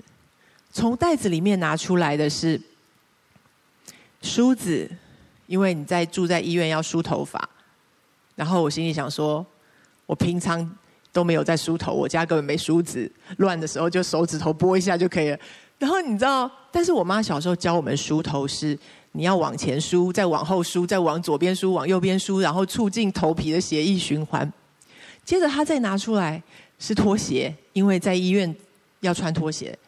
[0.71, 2.61] 从袋子里面拿出来的是
[4.23, 4.91] 梳子。
[5.47, 7.47] 因为你在住在医院要梳头发，
[8.35, 9.45] 然后我心里想说，
[10.07, 10.59] 我平常
[11.15, 15.39] 都没有在梳头，我家根本没梳子，乱的时候就手指头拨一下就可以了。
[15.79, 18.77] 然后你知道，但是我妈小时候教我们梳头是，
[19.13, 24.53] 你要往前梳，再往后梳，再往左边梳，往右边梳，然后促进头皮的血液循环。
[25.25, 26.43] 接着她再拿出来
[26.79, 28.55] 是拖鞋，因为在医院
[29.01, 29.79] 要穿拖鞋。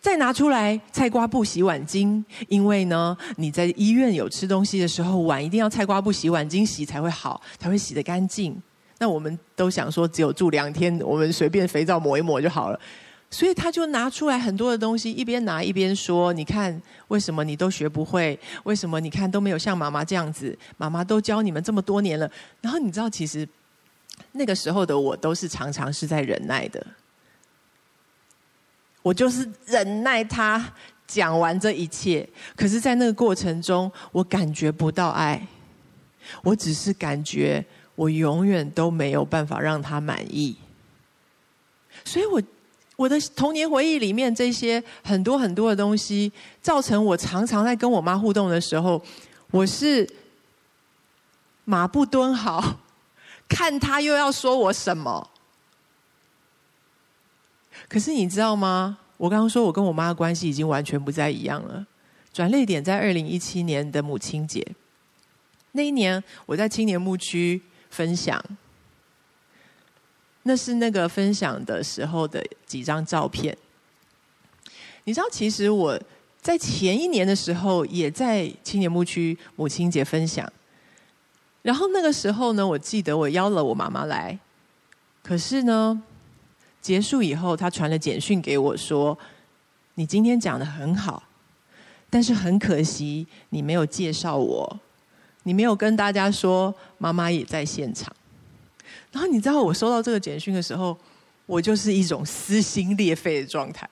[0.00, 8.54] 再拿出来菜瓜布洗碗巾，因为呢，你在医院有吃东西的时候，碗一定要菜瓜布洗碗巾洗才会好，才会洗得干净。
[8.98, 12.80] 那我们都想说，只有住两天，我们随便肥皂抹一抹就好了。
[13.30, 18.38] 所以他就拿出来很多的东西，一边拿一边说：“你看，为什么你都学不会？
[18.62, 20.56] 为什么你看都没有像妈妈这样子？
[20.76, 22.30] 妈妈都教你们这么多年了。”
[22.62, 23.48] 然后你知道，其实
[24.32, 26.86] 那个时候的我，都是常常是在忍耐的。
[29.02, 30.72] 我就是忍耐他
[31.06, 35.44] 讲完这一切，可是，在那个过程中，我感觉不到爱，
[36.44, 40.56] 我只是感觉我永远都没有办法让他满意。
[42.04, 42.42] 所以我
[42.96, 49.02] 我的童年回忆里面，这些很多很多的东西，造成我常常在跟我妈互动的时候，
[49.50, 50.08] 我是
[51.64, 52.80] 马不蹲好，
[53.48, 55.30] 看他又要说我什么。
[57.88, 58.98] 可是你知道吗？
[59.16, 61.86] 我刚刚说我跟我妈的关系已经完全不再一样了。
[62.32, 64.66] 转捩点在二零一七年的母亲节，
[65.72, 67.62] 那一年我在青年牧区
[67.94, 68.42] 分享，
[70.42, 73.56] 那是那个分享的时候的几张照片。
[75.04, 75.98] 你知道，其实我
[76.42, 80.52] 在前一年的时候也在青年牧区母亲节分享，
[81.62, 84.38] 然后那个时候呢，我记得我邀了我妈妈来，
[85.22, 86.02] 可是呢。
[86.84, 89.18] 结束以后，她传了简讯给我，说
[89.96, 91.22] ：“你今天讲得很好，
[92.10, 94.80] 但是很可惜，你没有介绍我，
[95.44, 98.12] 你没有跟大家说妈妈也在现场。”
[99.12, 100.98] 然后你知道我收到这个简讯的时候，
[101.46, 103.88] 我就是一种撕心裂肺的状态。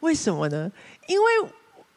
[0.00, 0.70] 为什么呢？
[1.06, 1.24] 因为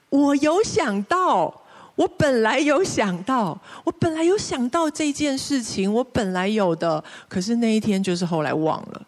[0.09, 1.61] 我有想到，
[1.95, 9.07] 我本来有想到，我本来有想到这件事情，我本来有的，可是那一天就是后来忘了。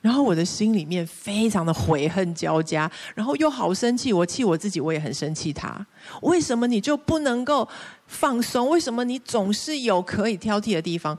[0.00, 5.84] 然后我的心里面非常的悔恨交加，然后又好生气，我气我自己，我也很生气他。
[6.22, 7.68] 为什么你就不能够
[8.06, 8.68] 放松？
[8.68, 11.18] 为什么你总是有可以挑剔的地方？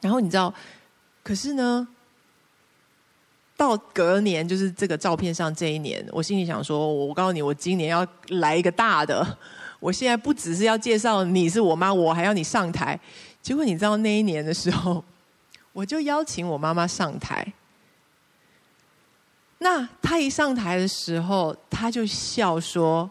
[0.00, 0.52] 然后你知道，
[1.22, 1.86] 可是呢，
[3.56, 9.38] 到隔年就是这个照片上这一年，我心里想说，我告诉你，我今年要来一个大的。
[9.80, 12.98] 我现在不只是要介绍你是我妈，我还要你上台。
[13.40, 15.04] 结果你知道那一年的时候，
[15.72, 17.52] 我就邀请我妈妈上台。
[19.58, 23.08] 那她一上台的时候，她就笑说：“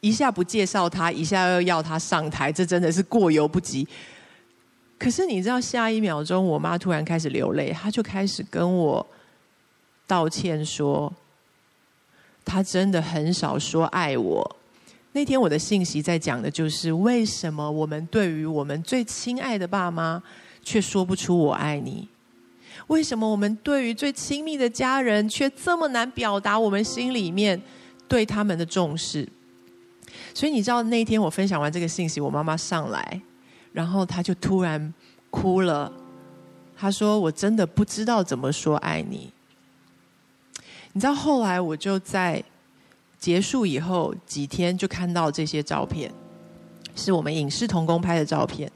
[0.00, 3.86] 一下不介绍他，一下又要他上台，这真的是过犹不及。”
[4.98, 9.06] 可是你知道，下一秒钟，我妈突然开始流泪，她就开始跟我
[10.06, 11.10] 道歉说
[12.44, 14.56] ：“她真的很少说爱我。”
[15.12, 20.22] 那天我的信息在讲的就是，为什么我们对于我们最亲爱的爸妈，
[20.62, 22.06] 却说不出“我爱你”。
[22.88, 27.60] 为什么我们对于最亲密的家人，却这么难表达我们心里面
[28.06, 29.26] 对他们的重视？
[30.34, 33.20] 所以你知道那一天我分享完这个信息，我妈妈上来，
[33.72, 34.92] 然后她就突然
[35.30, 35.92] 哭了。
[36.76, 39.32] 她说：“我真的不知道怎么说爱你。”
[40.92, 42.42] 你知道后来我就在
[43.18, 46.12] 结束以后几天就看到这些照片，
[46.96, 48.70] 是我们影视同工拍的照片。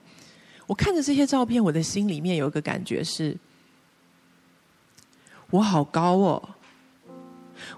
[0.66, 3.36] 我看着这些照片，我的心里面有一个感觉是。
[5.50, 6.48] 我好高哦！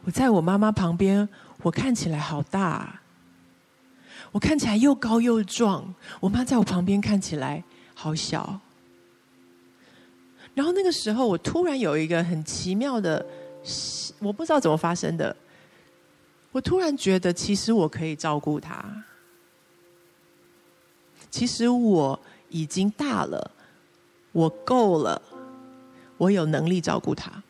[0.05, 1.29] 我在我妈妈旁边，
[1.63, 3.01] 我看起来好大。
[4.37, 7.65] 我看起来又高又壮，我妈在我旁边看起来
[7.95, 8.61] 好小。
[10.53, 13.25] 然后那个时候，我突然有一个很奇妙的，
[14.19, 15.35] 我不知道怎么发生的。
[16.53, 18.85] 我突然觉得，其实我可以照顾她。
[21.31, 22.21] 其实我
[22.51, 23.51] 已经大了，
[24.33, 25.23] 我够了，
[26.19, 27.43] 我有能力照顾她。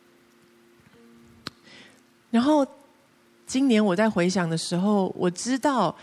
[2.30, 2.64] 然后，
[3.44, 5.96] 今年我在回想的时候，我知道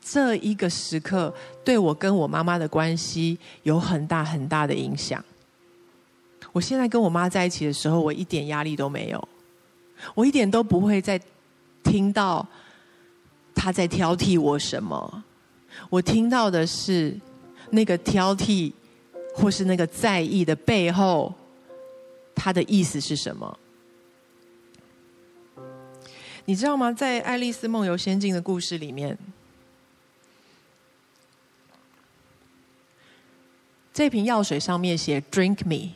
[0.00, 1.32] 这一个时刻
[1.64, 5.22] 对我跟我妈妈的关系有很大很大的影响。
[6.52, 9.28] 我现在跟我妈在一起的时候，我一点压力都没有，
[10.14, 11.20] 我一点都不会再
[11.84, 12.46] 听到
[13.54, 15.24] 她在挑剔我什么。
[15.90, 17.14] 我听到的是
[17.70, 18.72] 那个挑剔，
[19.34, 21.32] 或是那个在意的背后，
[22.34, 23.58] 她的意思是什么？
[26.46, 26.90] 你知道吗？
[26.90, 29.16] 在《爱丽丝梦游仙境》的故事里面，
[33.98, 35.90] 这瓶药水上面写 “Drink me”。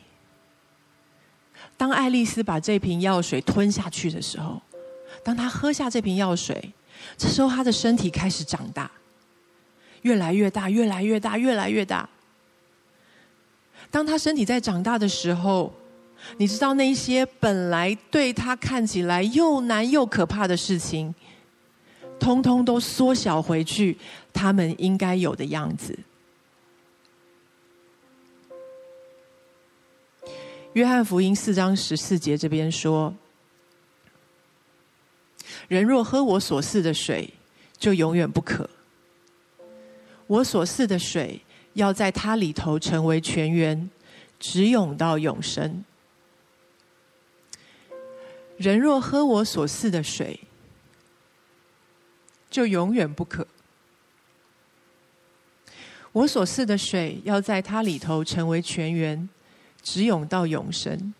[1.77, 4.61] 当爱丽丝把这瓶药水吞下去的时候，
[5.23, 6.73] 当她喝下这瓶药水，
[7.17, 8.91] 这时候她的身体开始长大，
[10.01, 12.09] 越来越大，越来越大，越来越大。
[13.89, 15.73] 当她身体在长大的时候，
[16.35, 21.15] 你知道那些本来对她看起来又难又可怕的事情，
[22.19, 23.97] 通通都缩小回去，
[24.33, 25.97] 他们应该有的样子。
[30.73, 33.13] 约翰福音四章十四节这边说
[35.69, 37.31] ：“人若喝我所赐的水，
[37.77, 38.67] 就永远不渴。
[40.25, 41.39] 我所赐的水
[41.73, 43.87] 要在他里头成为泉源，
[44.39, 45.85] 直涌到永生。”
[48.57, 50.39] 人若喝我所赐的水，
[52.49, 53.45] 就永远不渴。
[56.13, 59.29] 我所赐的水要在它里头成为泉源，
[59.83, 61.13] 直涌到永生。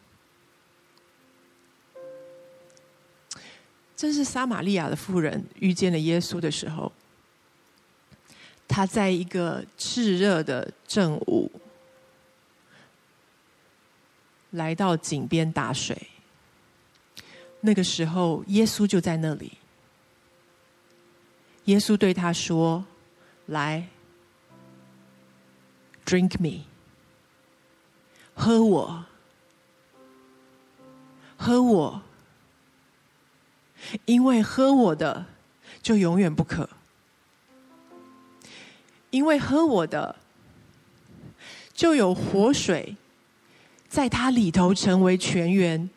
[3.96, 6.92] 这是撒玛利亚的妇人遇见了耶稣的时候，
[8.68, 11.52] 她在一个炽热的正午，
[14.52, 16.08] 来到井边打水。
[17.62, 19.54] 那个时候，耶稣就在那里。
[21.66, 22.84] 耶稣对他说
[23.48, 23.88] ：“来
[26.06, 26.66] ，drink me，
[28.44, 29.06] 喝我，
[31.38, 32.02] 喝我，
[34.04, 35.26] 因为喝我的
[35.82, 36.70] 就永远不渴，
[39.12, 40.18] 因为喝我的
[41.74, 42.98] 就有活水，
[43.88, 45.90] 在它里头成为泉源。”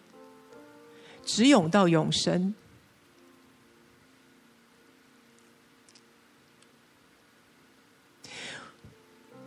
[1.27, 2.55] 直涌到永生，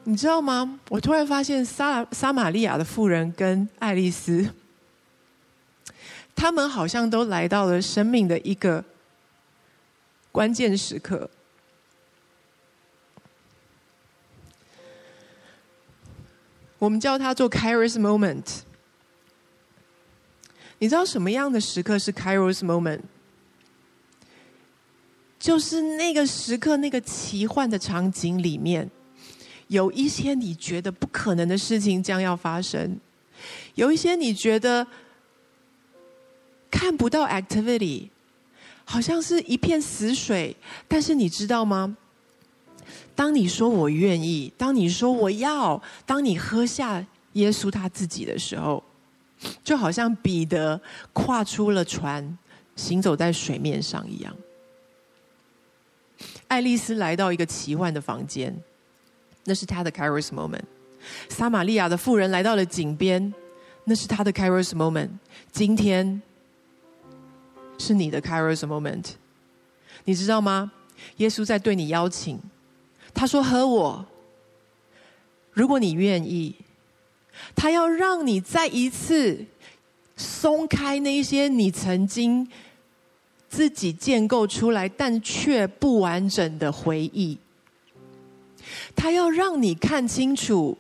[0.10, 0.80] 你知道吗？
[0.90, 4.50] 我突然发现撒撒玛利亚的妇人跟爱丽丝，
[6.36, 8.84] 他们好像都来到了生命的一个
[10.32, 11.30] 关键时刻。
[16.80, 18.62] 我们叫它做 Kairos Moment。
[20.80, 23.02] 你知道什么样的时刻是 Kairos Moment？
[25.38, 28.90] 就是那个时刻，那个奇幻的场景里面，
[29.70, 33.00] 有一些你觉得不可能的事情将要发生，
[33.74, 34.86] 有一些你觉得
[36.70, 38.10] 看不到 activity，
[38.84, 40.56] 好像是一片死水。
[40.88, 41.96] 但是你知道吗？
[43.16, 48.84] 当你说我愿意，当你说我要，当你喝下耶稣他自己的时候。
[49.64, 50.82] 就好像彼得
[51.14, 52.38] 跨出了船，
[52.76, 54.36] 行走在水面上一样。
[56.50, 58.54] 爱丽丝来到一个奇幻的房间，
[59.46, 60.64] 那是他的 Kairos moment。
[61.30, 63.34] 撒玛利亚的妇人来到了井边，
[63.86, 65.10] 那是他的 Kairos moment。
[65.52, 66.22] 今天
[67.78, 69.06] 是你的 Kairos moment，
[70.06, 70.72] 你知道吗？
[71.18, 72.40] 耶稣在对你邀请，
[73.14, 74.06] 他说：“和我，
[75.54, 76.56] 如果你愿意。”
[77.56, 79.46] 他要让你再一次
[80.18, 82.46] 松开那些你曾经
[83.48, 87.38] 自己建构出来但却不完整的回忆。
[88.96, 90.78] 他要让你看清楚，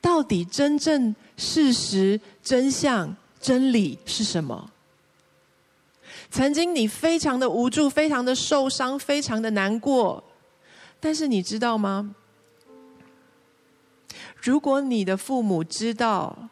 [0.00, 4.70] 到底真正事实、真相、真理是什么。
[6.30, 10.22] 曾经你非常的无助，非常的受伤，非常的难过，
[11.00, 12.14] 但是你知道吗？
[14.42, 16.48] 如果你的父母知道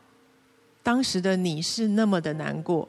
[0.83, 2.89] 当时的你是那么的难过，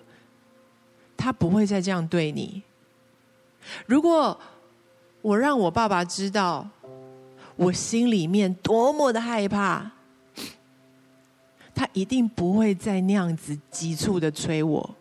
[1.15, 2.63] 他不会再这样对你。
[3.85, 4.39] 如果
[5.21, 6.67] 我让我爸爸知道
[7.59, 9.91] 我心里面多么的害怕，
[11.75, 14.95] 他一定不会再那样子急促的催我。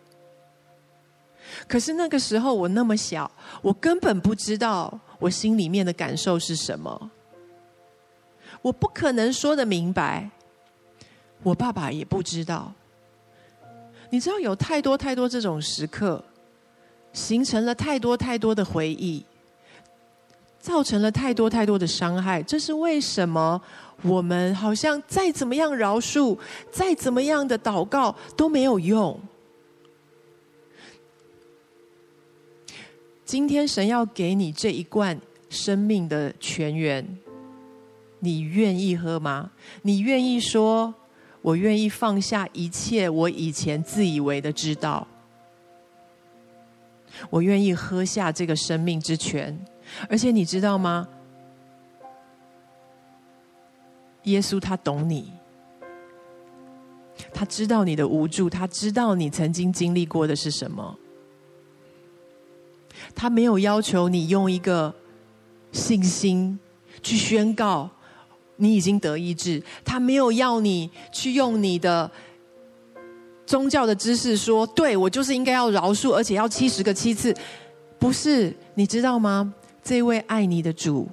[1.68, 3.30] 可是那个时候我那么小，
[3.62, 7.10] 我根本不知道我心里面的感受是什么。
[8.60, 10.28] 我不可能说得明白，
[11.44, 12.72] 我爸爸也不知道。
[14.10, 16.24] 你知道有太多太多这种时刻，
[17.12, 19.24] 形成了太多太多的回忆，
[20.68, 22.42] 造成了太多太多的伤害。
[22.42, 23.58] 这是为什么？
[24.02, 26.38] 我们好像再怎么样饶恕，
[26.70, 29.18] 再怎么样的祷告都没有用。
[33.24, 37.18] 今天神要给你这一罐生命的泉源，
[38.18, 39.50] 你愿意喝吗？
[39.80, 40.94] 你愿意说，
[41.40, 45.08] 我愿意放下一切我以前自以为的知道，
[47.30, 49.58] 我愿意喝下这个生命之泉，
[50.08, 51.08] 而且你知道吗？
[54.24, 55.32] 耶稣他懂你，
[57.32, 60.96] 他知道你的无助，他知道你曾经经历过的是什么。
[63.14, 64.94] 他没有要求你用一个
[65.72, 66.58] 信心
[67.02, 67.88] 去宣告
[68.56, 72.10] 你已经得医治，他没有要你去用你的
[73.46, 77.34] 宗教的知识说，对，我就是应该要饶恕，而且要七十个七次。
[77.98, 79.54] 不是，你知道吗？
[79.88, 81.08] 这位爱你的主。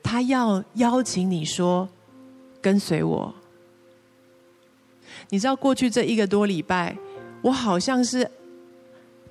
[0.00, 1.88] 他要邀请你说
[2.62, 3.34] ：“跟随我。”
[5.30, 6.96] 你知道过去这一个多礼拜，
[7.42, 8.30] 我好像是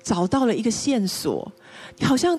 [0.02, 1.50] 找到了一个线索。
[1.96, 2.38] 你好像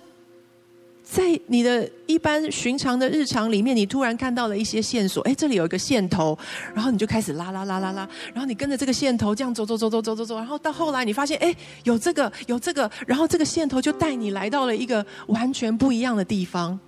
[1.04, 5.22] 在你的一般寻常的日常里面，你突然看到了一些线索。
[5.24, 6.36] 哎，这里有一个线头，
[6.74, 16.80] 然后你就开始拉拉拉拉拉，然后你跟着这个线头这样走走走走走走走，然后到后来你发现，哎，有这个有这个，然后这个线头就带你来到了一个完全不一样的地方。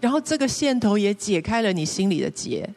[0.00, 2.68] 然后这个线头也解开了你心里的结。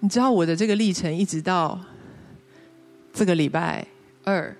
[0.00, 1.80] 你知道我的这个历程，一直到
[3.12, 3.86] 这个礼拜
[4.22, 4.54] 二。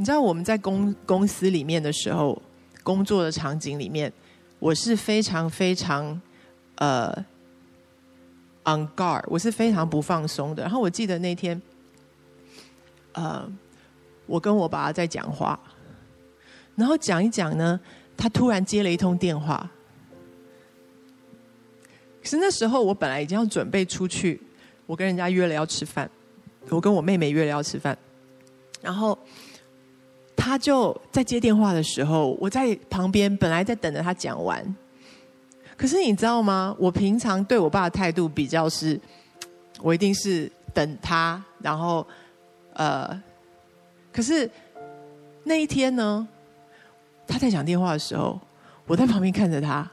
[0.00, 2.40] 你知道我们在公公司里面的时候，
[2.82, 4.10] 工作的场景里面，
[4.58, 6.18] 我是非常非常
[6.76, 7.12] 呃
[8.64, 10.62] on guard，我是非常不放松的。
[10.62, 11.60] 然后我记得那天，
[13.12, 13.46] 呃。
[14.24, 15.58] 我跟我爸在讲话，
[16.76, 17.78] 然后讲一讲呢，
[18.16, 19.68] 他突然接了一通电话。
[22.22, 24.40] 可是那时候我本来已经要准备出去，
[24.86, 26.08] 我跟人家约了要吃饭，
[26.70, 27.98] 我跟我妹妹约了要吃饭，
[28.80, 29.18] 然后
[30.40, 34.64] 他就在接电话的时候，我在旁边本来在等着他讲完。
[35.76, 36.74] 可是你知道吗？
[36.78, 38.98] 我平常对我爸的态度比较是，
[39.82, 42.06] 我一定是等他，然后
[42.72, 43.22] 呃。
[44.10, 44.50] 可是
[45.44, 46.26] 那一天呢，
[47.26, 48.40] 他在讲电话的时候，
[48.86, 49.86] 我在旁边看着他，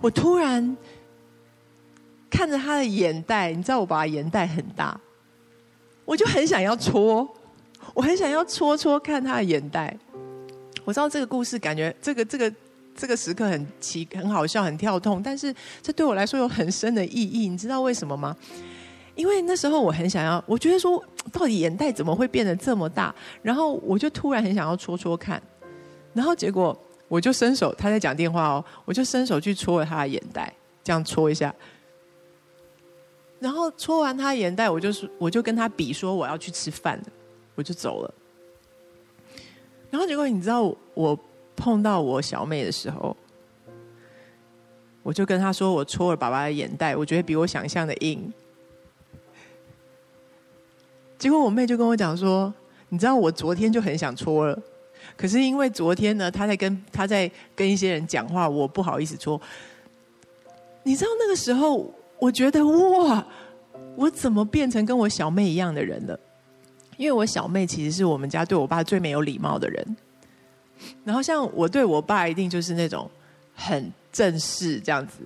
[0.00, 0.76] 我突然
[2.28, 5.00] 看着他的眼袋，你知道我爸眼袋很大，
[6.04, 7.28] 我就很想要戳，
[7.94, 9.96] 我很想要戳戳看他的眼袋。
[10.84, 12.52] 我知道这个故事感觉这个这个
[12.94, 17.48] 这个时刻很奇很好笑很跳痛，但是这对我来说有很深的意义。
[17.48, 18.36] 你知道为什么吗？
[19.14, 23.14] 因为那时候我很想要，我觉得说，到底眼袋怎么会变得这么大？
[23.42, 25.42] 然后我就突然很想要戳戳看，
[26.12, 26.78] 然后结果
[27.08, 30.52] 我就伸手，他在讲电话哦，我就伸手去戳了他的眼袋，
[30.84, 31.54] 这样戳一下。
[33.40, 37.04] 然后戳完他的眼袋，我就说，我就跟他比说我要去吃饭了，
[37.56, 38.14] 我就走了。
[39.90, 40.62] 然后结果你知道，
[40.94, 41.18] 我
[41.56, 43.16] 碰到我小妹的时候，
[45.02, 48.32] 我就跟她说，我戳了爸爸的眼袋，我觉得比我想象的硬。
[51.18, 52.52] 结果我妹就跟我讲说
[52.90, 54.62] ：“你知道我昨天就很想戳了，
[55.16, 59.40] 可是因为昨天呢，她在跟她在跟一些人讲话，我不好意思戳。
[60.82, 63.26] 你知道那个时候，我觉得哇，
[63.96, 66.20] 我怎么变成跟我小妹一样的人了？
[66.96, 69.96] 因为我小妹其实是我们家对我爸最没有礼貌的人。
[71.04, 73.10] 然后像我对我爸一定就是那种
[73.54, 75.20] 很正式这样子。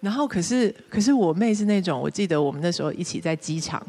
[0.00, 3.84] 然后可是可是我妹是那种，我记得我们那时候一起在机场。”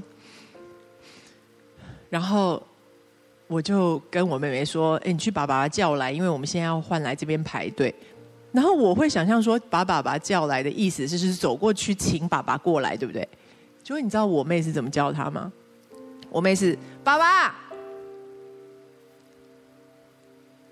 [2.10, 2.62] 然后
[3.48, 7.94] 我就跟我妹妹说：“哎，你去把爸爸叫来，因为我们现在要换来这边排队。”
[8.54, 13.28] 然后我会想象说，把爸爸叫来的意思就是走过去请爸爸过来，对不对？
[13.84, 15.52] 结果你知道我妹是怎么叫他吗？
[16.36, 17.56] 我妹是爸爸，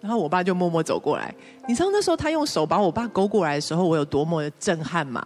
[0.02, 1.34] 然后我爸就默默走过来。
[1.70, 5.26] 你知道那时候他用手把我爸勾过来的时候，我有多么的震撼吗？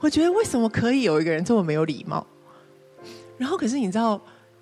[0.00, 2.26] 我觉得为什么可以有一个人这么没有礼貌？
[3.38, 4.20] 然后可是你知道？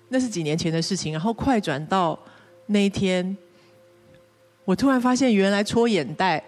[0.09, 2.17] 那是几年前的事情，然后快转到
[2.67, 3.35] 那一天，
[4.65, 6.43] 我突然发现，原来戳眼袋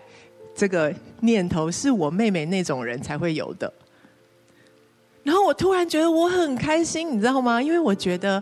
[0.53, 3.73] 这个念头是我妹妹那种人才会有的。
[5.23, 7.61] 然后我突然觉得我很开心，你知道吗？
[7.61, 8.41] 因为我觉得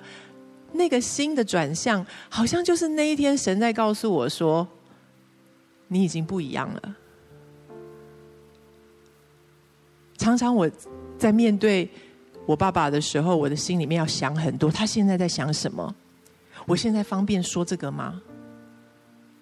[0.71, 4.67] 那个心的转向，好像就是那一天神在告诉我说，
[5.88, 6.95] 你已经不一样了。
[10.17, 10.69] 常常我
[11.17, 11.89] 在面对
[12.45, 14.71] 我爸爸的时候，我的心里面要想很多。
[14.71, 15.93] 他现在在想什么？
[16.65, 18.21] 我现在方便说这个吗？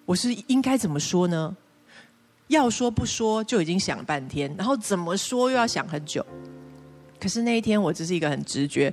[0.06, 1.56] 我是应该怎么说呢？
[2.46, 6.24] 要说不说就已经想了半天，然后怎么说又要想很久。
[7.20, 8.92] 可是那一天我只是一个很直觉，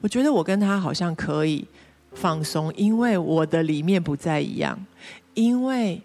[0.00, 1.66] 我觉得我跟他好像可以
[2.12, 4.86] 放松，因为我的里面不再一样，
[5.34, 6.00] 因为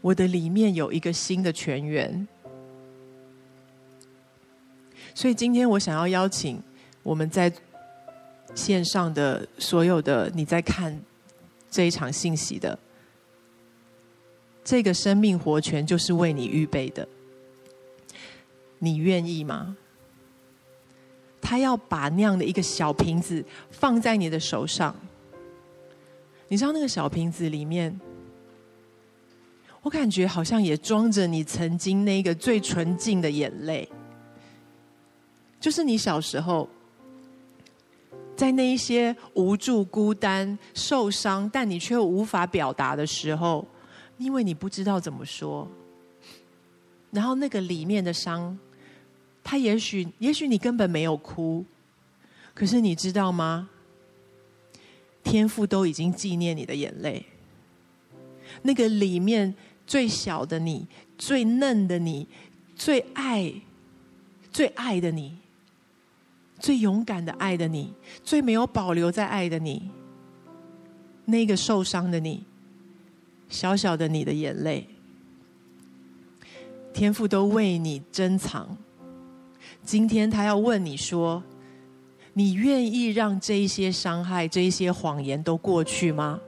[0.00, 2.26] 我的里面有一个新的泉源。
[5.14, 6.62] 所以今天我想要邀请
[7.02, 7.52] 我们在
[8.54, 10.96] 线上的所有的你在看
[11.70, 12.78] 这一场信息的。
[14.64, 17.08] 这个生命活泉就是为你预备的，
[18.78, 19.76] 你愿意吗？
[21.40, 24.94] 他要把那样的一个小瓶子放在你的手上，
[26.48, 27.98] 你知道那个小瓶子里面，
[29.82, 33.88] 我感觉好像也装着你曾经那个最纯净的眼泪，
[35.60, 36.68] 就是你小时候
[38.36, 43.66] 在那一些无助、孤单、受伤，但你却无法表达的时候。
[44.18, 45.68] 因为你不知道怎么说，
[47.12, 48.58] 然后那个里面的伤，
[49.50, 51.64] 他也许，也许你根本没有哭，
[52.52, 53.70] 可是你知道吗？
[55.24, 57.24] 天父都已经纪念你的眼泪，
[58.60, 59.54] 那个里面
[59.86, 60.86] 最小的你、
[61.16, 62.28] 最嫩的你、
[62.76, 63.50] 最爱、
[64.52, 65.38] 最爱的你、
[66.58, 69.88] 最勇敢的爱的你、最没有保留在爱的你，
[71.24, 72.44] 那个受伤的你。
[73.48, 74.86] 小小的你的眼泪，
[76.92, 78.76] 天父都为你珍藏。
[79.88, 81.42] 今天他要问你说
[82.36, 86.38] ：“你愿意让这一些伤害、这一些谎言都过去吗？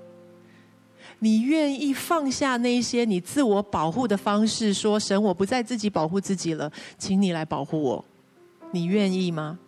[1.21, 8.05] 你愿意放下那些你自我保护的方式，说神，我不再自己保护自己了，请你来保护我。
[8.73, 9.59] 你愿意吗？”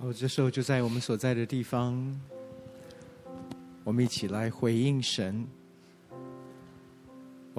[0.00, 2.18] 哦，这时候就在我们所在的地方，
[3.84, 5.46] 我们一起来回应神。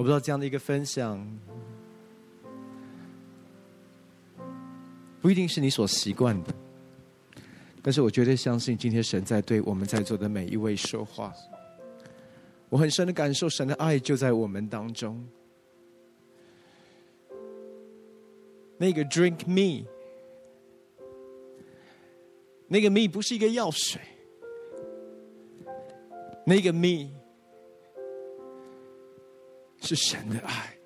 [0.02, 1.24] 我不知道这样的一个分享，
[5.22, 6.52] 不一定是你所习惯的，
[7.84, 11.32] 但是我绝对相信，今天神在对我们在座的每一位说话。
[12.68, 15.24] 我很深的感受，神的爱就在我们当中。
[18.80, 19.88] 那个 Drink Me。
[22.68, 24.02] 那个 me 不是一个药水，
[26.43, 27.12] 那个 me
[29.82, 30.77] 是神的爱，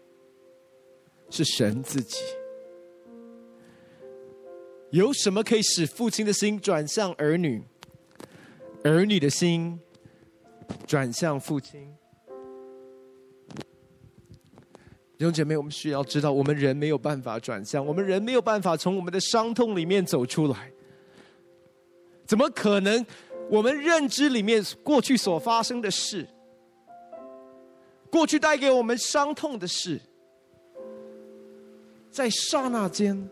[1.29, 2.17] 是神自己。
[4.89, 7.61] 有什么可以使父亲的心转向儿女，
[8.83, 9.79] 儿女的心
[10.87, 11.93] 转向父亲？
[15.17, 20.71] 弟兄姐妹，我们需要知道，我们人没有办法转向，我们人没有办法从我们的伤痛里面走出来。
[22.25, 23.05] 怎么可能？
[23.47, 26.27] 我们认知里面过去所发生的事，
[28.15, 29.99] 过去带给我们伤痛的事，
[32.09, 33.29] 在刹那间，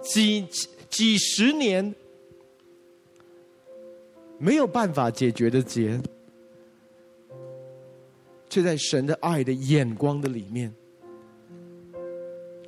[0.00, 0.46] 几
[0.88, 1.92] 几十年
[4.38, 6.00] 没有办法解决的结，
[8.48, 10.72] 却在神的爱的眼光的里面，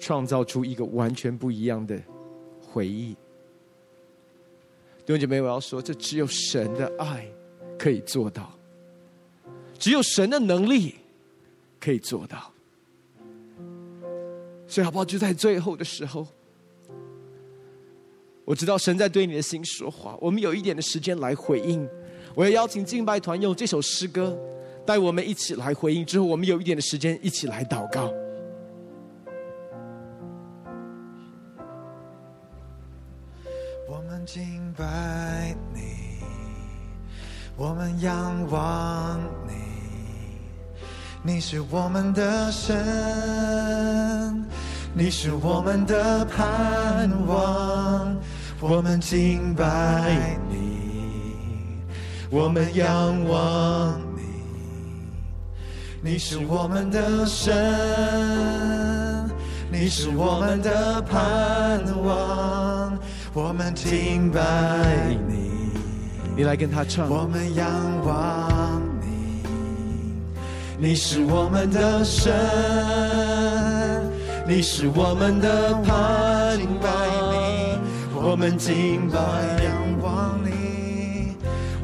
[0.01, 1.96] 创造出一个完全不一样的
[2.61, 3.14] 回忆。
[5.07, 7.24] 弟兄姐妹，我要说，这只有神的爱
[7.78, 8.57] 可以做到，
[9.78, 10.96] 只有神的能力
[11.80, 12.52] 可以做到。
[14.66, 15.04] 所以，好不好？
[15.04, 16.26] 就在最后的时候，
[18.44, 20.14] 我知道神在对你的心说话。
[20.20, 21.88] 我们有一点的时间来回应。
[22.34, 24.38] 我要邀请敬拜团用这首诗歌
[24.84, 26.04] 带我们一起来回应。
[26.04, 28.12] 之后，我们有一点的时间一起来祷告。
[33.88, 35.80] 我们敬拜你，
[37.56, 39.18] 我们仰望
[41.28, 42.74] 你，是我们的神，
[44.94, 48.16] 你是我们的盼望。
[48.60, 51.84] 我们敬拜你，
[52.30, 52.88] 我们仰
[53.28, 54.22] 望你，
[56.00, 57.54] 你是我们的神，
[59.70, 62.98] 你是我们的盼望。
[63.34, 64.40] 我们敬拜
[65.28, 65.50] 你，
[66.34, 67.08] 你来跟他唱。
[67.08, 67.66] 我们仰
[68.04, 68.57] 望你，
[70.80, 72.32] 你是我们的神，
[74.46, 76.88] 你是我们的盼望。
[78.14, 79.18] 我们敬拜
[79.64, 81.34] 仰望你，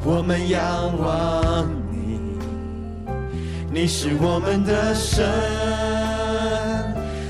[0.05, 0.61] 我们仰
[0.97, 2.19] 望你，
[3.69, 5.25] 你是我们的神。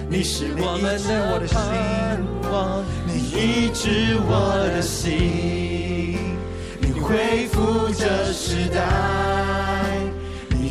[0.08, 6.38] 你是我们的盼望，你医治我的心，
[6.80, 8.86] 你恢复这时代，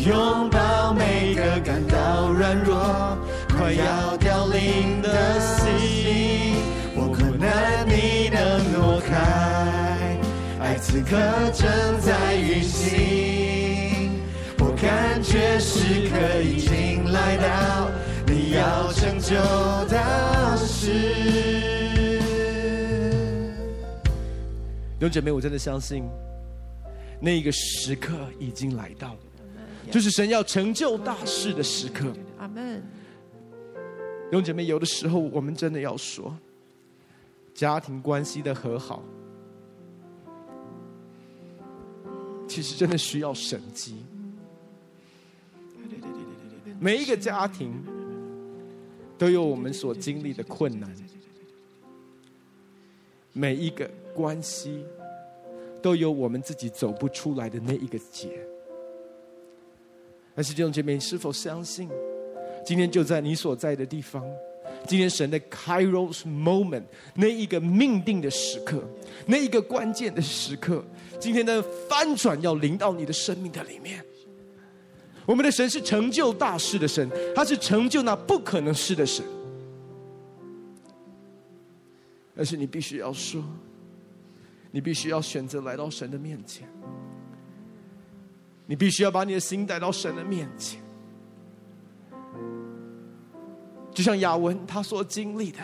[0.06, 3.16] 拥抱每个感到软弱、
[3.48, 6.56] 快要凋零的心。
[6.94, 10.18] 我苦难你能挪开，
[10.60, 11.16] 爱此刻
[11.54, 14.10] 正在运行，
[14.58, 17.90] 我感觉时刻已经来到。
[18.26, 19.36] 你要成就
[19.86, 20.90] 大事，
[24.98, 26.04] 弟兄姐妹，我真的相信，
[27.20, 29.18] 那一个时刻已经来到了，
[29.90, 32.12] 就是神要成就大事的时刻。
[32.38, 32.82] 阿门。
[34.30, 36.36] 弟兄姐妹，有的时候我们真的要说，
[37.54, 39.02] 家庭关系的和好，
[42.48, 44.04] 其实真的需要神机。
[46.80, 47.72] 每一个家庭。
[49.16, 50.92] 都有我们所经历的困难，
[53.32, 54.84] 每一个关系
[55.80, 58.44] 都有我们自己走不出来的那一个结。
[60.34, 61.88] 但是弟兄姐妹，是否相信，
[62.64, 64.24] 今天就在你所在的地方，
[64.86, 66.82] 今天神的 Kairos moment
[67.14, 68.82] 那一个命定的时刻，
[69.26, 70.84] 那一个关键的时刻，
[71.20, 74.04] 今天的翻转要临到你的生命的里面。
[75.26, 79.24] 我们的神是成就大事的神，他是成就那不可能事的神。
[82.36, 83.42] 但是你必须要说，
[84.72, 86.68] 你必须要选择来到神的面前，
[88.66, 90.80] 你必须要把你的心带到神的面前。
[93.92, 95.58] 就像雅文他所经历的，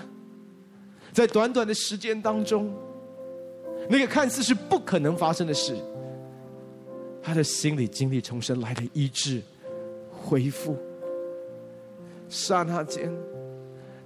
[1.12, 2.72] 在短短的时间当中，
[3.88, 5.76] 那个看似是不可能发生的事。
[7.22, 9.42] 他的心里经历重生来的医治、
[10.10, 10.76] 恢复，
[12.28, 13.12] 刹那间，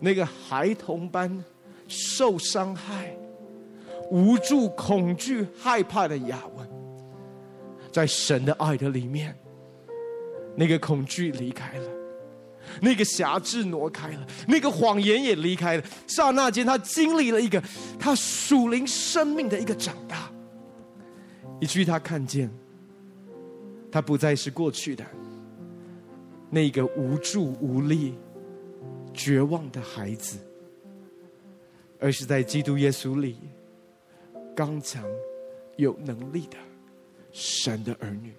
[0.01, 1.45] 那个孩童般
[1.86, 3.16] 受伤害、
[4.11, 6.68] 无助、恐惧、害怕的雅文，
[7.95, 9.32] 在神的爱的里面，
[10.57, 11.88] 那个恐惧离开了，
[12.82, 15.84] 那个辖制挪开了，那个谎言也离开了。
[16.09, 17.62] 刹那间，他经历了一个
[17.97, 20.28] 他属灵生命的一个长大，
[21.61, 22.51] 以至于他看见。
[23.92, 25.05] 他不再是过去的
[26.51, 28.18] 那个无助、无力、
[29.12, 30.36] 绝望的孩子，
[32.01, 33.38] 而是在基督耶稣里
[34.53, 35.05] 刚强、
[35.76, 36.57] 有能力的
[37.35, 38.32] 神的儿女。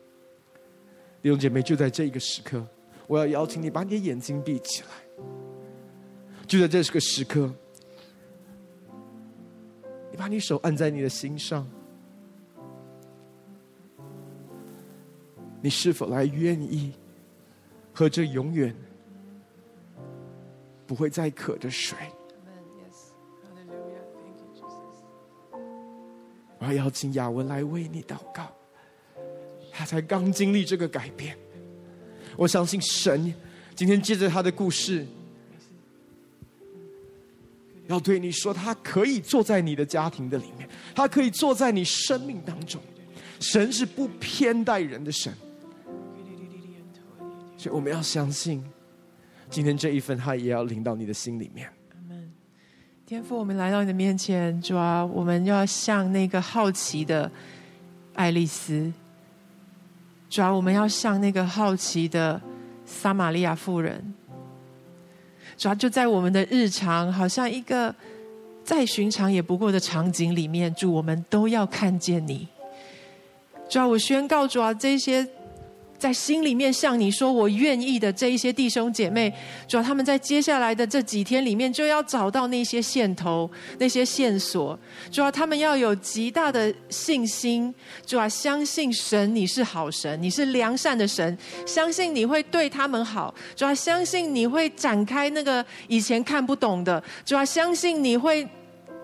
[1.21, 2.65] 弟兄姐妹，就在这一个时刻，
[3.07, 4.89] 我要邀请你把你的眼睛闭起来。
[6.47, 7.53] 就在这个时刻，
[10.11, 11.67] 你把你手按在你的心上。
[15.61, 16.93] 你是否来愿意
[17.91, 18.73] 喝这永远
[20.85, 21.97] 不会再渴的水？
[26.59, 28.54] 我要邀请雅文来为你祷告，
[29.77, 31.37] 他才刚经历这个改变。
[32.37, 33.33] 我相信神
[33.75, 35.05] 今天借着他的故事，
[37.87, 42.81] 要对你说，他可以坐在你的家庭的里面，他可以坐在你生命当中。
[43.39, 45.33] 神是不偏待人的神。
[47.57, 48.63] 所以我们要相信，
[49.49, 51.69] 今天这一份他也要临到你的心里面。
[53.05, 57.31] 天父，我们来到你的面前，主啊，我们要像那个好奇的
[58.13, 58.91] 爱丽丝，
[60.35, 62.41] 主要，我们要像那个好奇的
[62.85, 64.13] 撒玛利亚妇人，
[65.55, 67.95] 主要，就在我们的日常，好像一个
[68.61, 72.45] 再寻常也不过的场景里面，主，我们都要看见你。
[73.69, 75.25] 主要，我宣告，主要，这些。
[75.97, 79.33] 在心里面向你说我愿意的这一些弟兄姐妹，
[79.67, 84.77] 主要他们在接下来的这几天里面就要找到那些线头、那些线索，
[85.11, 87.73] 主要他们要有极大的信心，
[88.05, 98.47] 主要相信神你是好神，你是良善的神，相信你会对他们好，主要相信你会展开那个以前看不懂的，主要相信你会。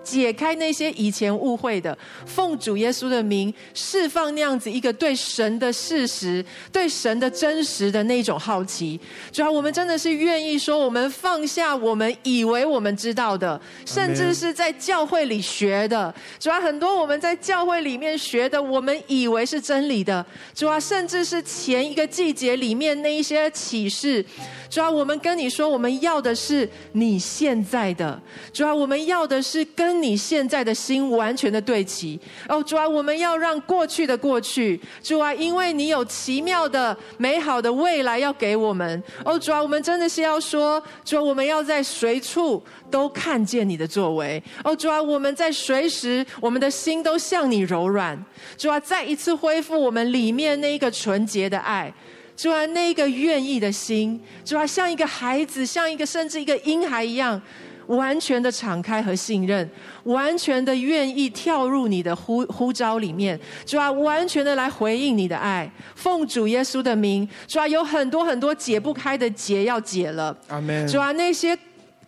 [0.02, 1.96] 解开那些以前误会的，
[2.26, 9.00] 奉主耶稣的名释放那样子一个对神的事实、对神的真实的那种好奇。
[9.30, 16.14] 主要我们真的是愿意说，我们放下我们以为我们知道的，甚至是在教会里学的。
[16.38, 20.24] 主要很多我们在教会里面学的，我们以为是真理的。
[20.54, 24.24] 主要甚至是前一个季节里面那一些启示。
[24.72, 28.18] 主要我们跟你说，我们要的是你现在的。
[28.52, 29.92] 主要我们要的是跟。
[30.02, 32.18] 你现在的心完全的对齐。
[32.48, 39.00] 哦，主啊，我们要让过去的过去，主啊，因为你有奇妙的、美好的未来要给我们。
[39.24, 42.60] 哦，主啊，我们真的是要说，主啊，我们要在随处
[42.90, 44.42] 都看见你的作为。
[44.64, 48.18] 哦，主啊，我们在随时，我们的心都向你柔软。
[48.56, 51.92] 主啊，再一次恢复我们里面那一个纯洁的爱。
[52.36, 57.40] 主啊，那一个愿意的心，主啊，像一个孩子，像一个甚至一个婴孩一样，
[57.86, 59.68] 完全的敞开和信任，
[60.04, 63.38] 完全的愿意跳入你的呼呼召里面。
[63.66, 67.28] 主啊，完全的来回应你的爱，奉主耶稣的名。
[67.46, 70.36] 主啊，有很多很多解不开的结要解了。
[70.48, 70.88] 阿门。
[70.88, 71.56] 主啊，那些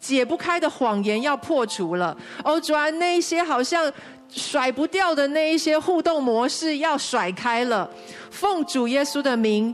[0.00, 2.16] 解不开的谎言要破除了。
[2.42, 3.92] 哦，主啊，那些好像
[4.28, 7.88] 甩不掉的那一些互动模式要甩开了。
[8.30, 9.72] 奉主耶稣的名。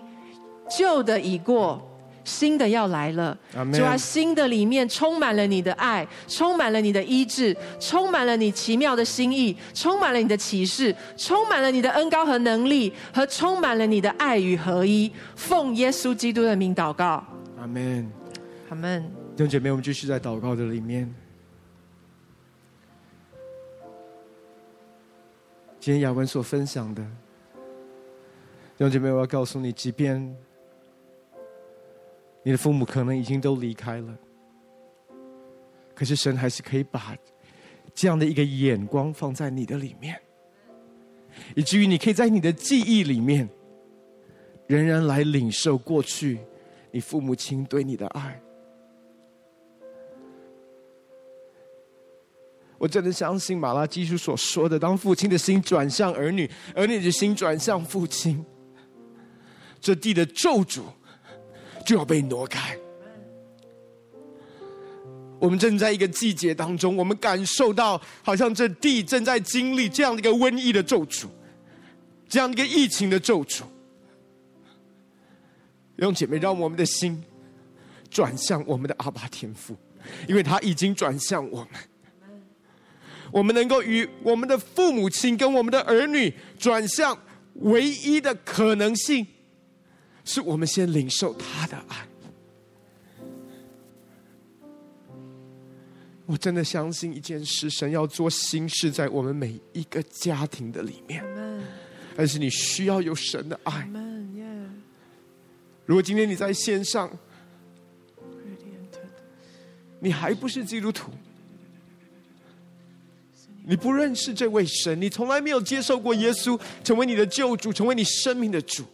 [0.70, 1.80] 旧的已过，
[2.22, 3.36] 新的要来了。
[3.72, 15.10] 主啊，新的里面充满了你的爱，充满了你的医治，充满了你奇妙的心意，充满了你的启示，充满了你的恩高和能力，和充满了你的爱与合一。
[15.34, 17.24] 奉耶稣基督的名祷告，
[17.58, 18.10] 阿门，
[18.68, 19.02] 阿门。
[19.36, 21.12] 弟兄姐妹，我们继续在祷告的里面。
[25.80, 30.36] 今天雅文所分享的，弟兄姐妹，我要告诉你，即便。
[32.42, 34.18] 你的父母可能已经都离开了，
[35.94, 37.14] 可是神还是可以把
[37.94, 40.18] 这样的一个眼光放在你的里面，
[41.54, 43.46] 以至于你可以在你的记忆里面，
[44.66, 46.38] 仍然来领受过去
[46.90, 48.40] 你父母亲对你的爱。
[52.78, 58.42] 我真的相信马拉基书所说的：当父亲的心转向儿女，儿女的心转向父亲，
[59.78, 60.84] 这地的咒诅。
[61.84, 62.76] 就要被挪开。
[65.38, 71.26] 我们正在一个季节当中，我们感受到好像这地正在经历这样的一个瘟疫的咒诅，
[72.28, 73.62] 这样的一个疫情的咒诅。
[75.96, 77.22] 弟兄姐妹，让我们的心
[78.10, 79.74] 转向我们的阿爸天父，
[80.28, 81.68] 因为他已经转向我们。
[83.32, 87.16] 我们能够与我们的父母亲跟我们的儿女转向
[87.54, 89.26] 唯一的可能性。
[90.24, 92.06] 是我们先领受他的爱。
[96.26, 101.24] 我真的相信一件事，神要做新事在我们每一个家庭的里面。
[102.16, 103.88] 但是你需要有神的爱。
[105.86, 107.10] 如果今天你在线上，
[109.98, 111.10] 你还不是基督徒，
[113.64, 118.84] 你不认识这位神，你从来没有接受过耶稣成为你的救主，成为你生命的主。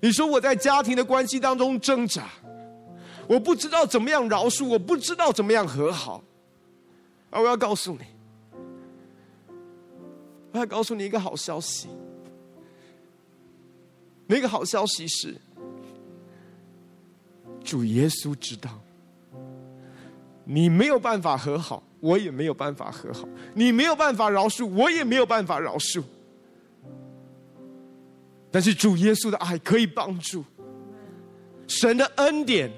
[0.00, 2.28] 你说我在家庭的关系当中挣扎，
[3.26, 6.22] 我不知道怎么样饶恕，我不知道怎么样和好。
[7.30, 8.04] 而我要告诉你，
[10.52, 11.88] 我要告诉你一个好消息。
[14.26, 15.36] 那个好消息是，
[17.62, 18.70] 主耶稣知道，
[20.44, 23.24] 你没有办法和好，我也没有办法和好；
[23.54, 26.02] 你没有办法饶恕，我也没有办法饶恕。
[28.56, 30.42] 但是主耶稣的爱可以帮助，
[31.66, 32.72] 神的恩典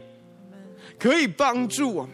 [0.99, 2.13] 可以帮助我们。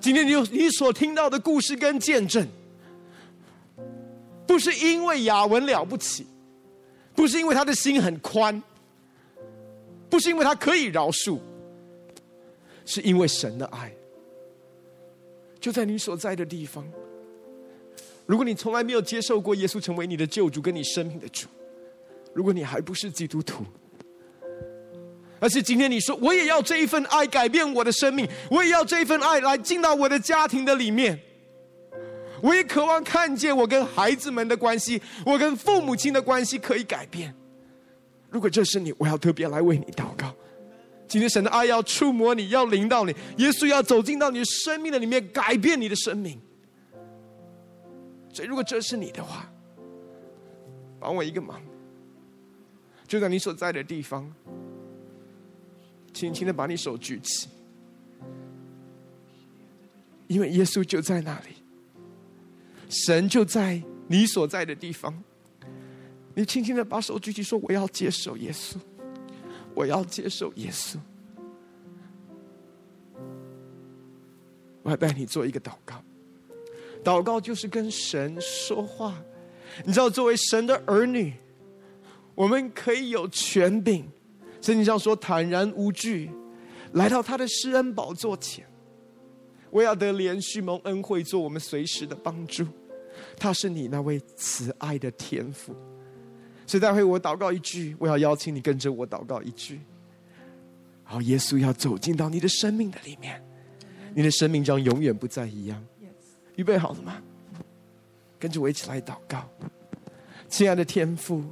[0.00, 2.44] 今天你有你所听到的故事跟见证，
[4.44, 6.26] 不是因为雅文了不起，
[7.14, 8.60] 不是因为他的心很宽，
[10.10, 11.38] 不是因为他可以饶恕，
[12.84, 13.94] 是因为神的爱
[15.60, 16.84] 就在你所在的地方。
[18.26, 21.46] 如果你从来没有接受过耶稣成为你的救主，跟你生命的主。
[22.34, 23.64] 如果你还不是基督徒，
[25.38, 31.18] 而是今天你说我也要这一份爱改变我的生命，我也要这一份爱来进到我的家庭的里面，
[32.42, 37.34] 我也渴望看见我跟孩子们的关系，我跟父母亲的关系可以改变。
[38.30, 40.34] 如果这是你，我要特别来为你祷告。
[41.06, 46.40] 今天神的爱要触摸你，要临到你，耶稣要走进到你的生命的里面，改变你的生命。
[48.32, 49.52] 所以，如果这是你的话，
[50.98, 51.60] 帮我一个忙。
[53.12, 54.32] 就在你所在的地方，
[56.14, 57.46] 轻轻的把你手举起，
[60.28, 61.48] 因为耶稣就在那里，
[62.88, 65.22] 神就在你所在的地方。
[66.34, 68.76] 你轻轻的把手举起，说：“我要接受耶稣，
[69.74, 70.96] 我要接受耶稣。”
[74.82, 76.02] 我要带你做一个祷告，
[77.04, 79.22] 祷告就是跟神说话。
[79.84, 81.34] 你知道，作为神的儿女。
[82.34, 84.04] 我们可以有权柄，
[84.60, 86.30] 圣经上说坦然无惧，
[86.92, 88.66] 来到他的施恩宝座前。
[89.70, 92.66] 我要得连续蒙恩惠，做我们随时的帮助。
[93.36, 95.74] 他是你那位慈爱的天父。
[96.66, 99.80] 所以待会我祷告一句，我要邀请你跟着我祷告一句。
[101.04, 103.42] 好，耶稣要走进到你的生命的里面，
[104.14, 105.84] 你的生命将永远不再一样。
[106.56, 107.22] 预备好了吗？
[108.38, 109.48] 跟着我一起来祷告。
[110.48, 111.42] 亲爱的天父，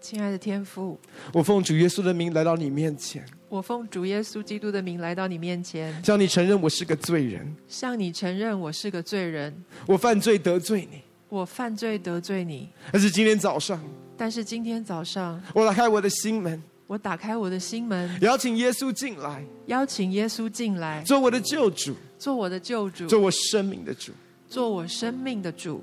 [0.00, 0.98] 亲爱的天父，
[1.32, 3.24] 我奉主耶稣的名来到你面前。
[3.48, 12.68] 我奉主耶稣基督的名来到你面前，向你承认我是个罪人，向你承认我是个罪人，我犯罪得罪你，我犯罪得罪你。
[12.92, 13.82] 但是今天早上，
[14.16, 24.12] 但是今天早上，我打开我的心门，我打开我的心门，邀请耶稣进来，邀请耶稣进来，做我的救主，做我的救主，做我生命的主，
[24.46, 25.80] 做我生命的主。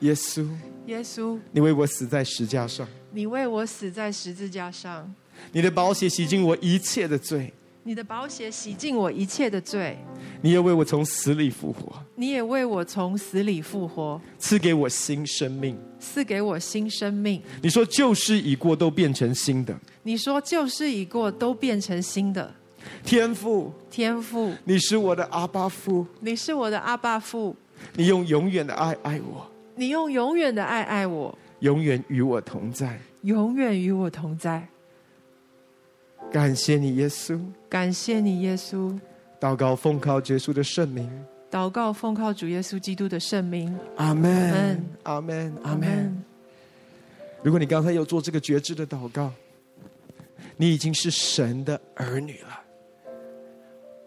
[0.00, 0.48] 耶稣，
[0.86, 5.12] 耶稣，你为我死在石架上，你为我死在十字架上，
[5.52, 7.52] 你的宝血洗净我一切的罪。
[7.84, 9.96] 你的宝血洗净我一切的罪，
[10.42, 17.42] 你也为我从死里复活，你也为我从死里复活，赐给我新生命，赐给我新生命。
[17.62, 19.74] 你说旧事已过，都变成新的。
[20.02, 22.54] 你说旧事已过，都变成新的。
[23.02, 27.56] 天父，天父，你是我的阿爸父，你是我的阿爸父，
[27.94, 34.66] 你用永远的爱爱我，你用永远的爱爱我，永远与我同在，永远与我同在。
[36.30, 37.40] 感谢你，耶稣。
[37.68, 38.98] 感谢你，耶稣。
[39.40, 41.10] 祷告奉靠耶稣的圣名。
[41.50, 43.74] 祷告奉靠主耶稣基督的圣名。
[43.96, 44.84] 阿门。
[45.04, 45.54] 阿门。
[45.62, 46.22] 阿门。
[47.42, 49.32] 如果你刚才有做这个觉知的祷告，
[50.56, 52.60] 你已经是神的儿女了。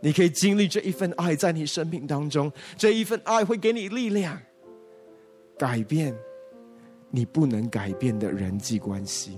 [0.01, 4.39] 你可以经历这一份爱在你生命当中，这一份爱会给你力量，
[5.57, 6.13] 改变
[7.11, 9.37] 你不能改变的人际关系。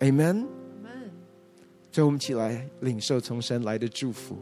[0.00, 0.46] Amen。
[1.90, 4.36] 最后，我们起来领受从神来的祝福。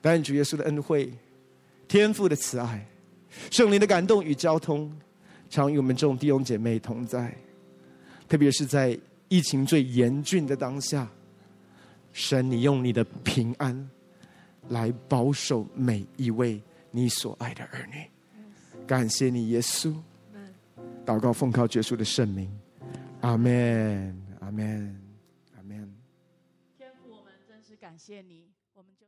[0.00, 1.12] 但主耶稣的恩惠、
[1.88, 2.86] 天父的慈爱、
[3.50, 4.94] 圣灵的感动与交通，
[5.48, 7.34] 常与我们众弟兄姐妹同在。
[8.28, 8.96] 特别是在
[9.28, 11.08] 疫情最严峻的当下，
[12.12, 13.90] 神，你用你的平安
[14.68, 18.08] 来保守每一位你所爱的儿女。
[18.86, 19.94] 感谢你，耶稣。
[21.04, 22.50] 祷告奉靠耶稣的圣名。
[23.20, 25.00] 阿门，阿门，
[25.56, 25.92] 阿门。
[26.78, 28.45] 天父，我们真是感谢你。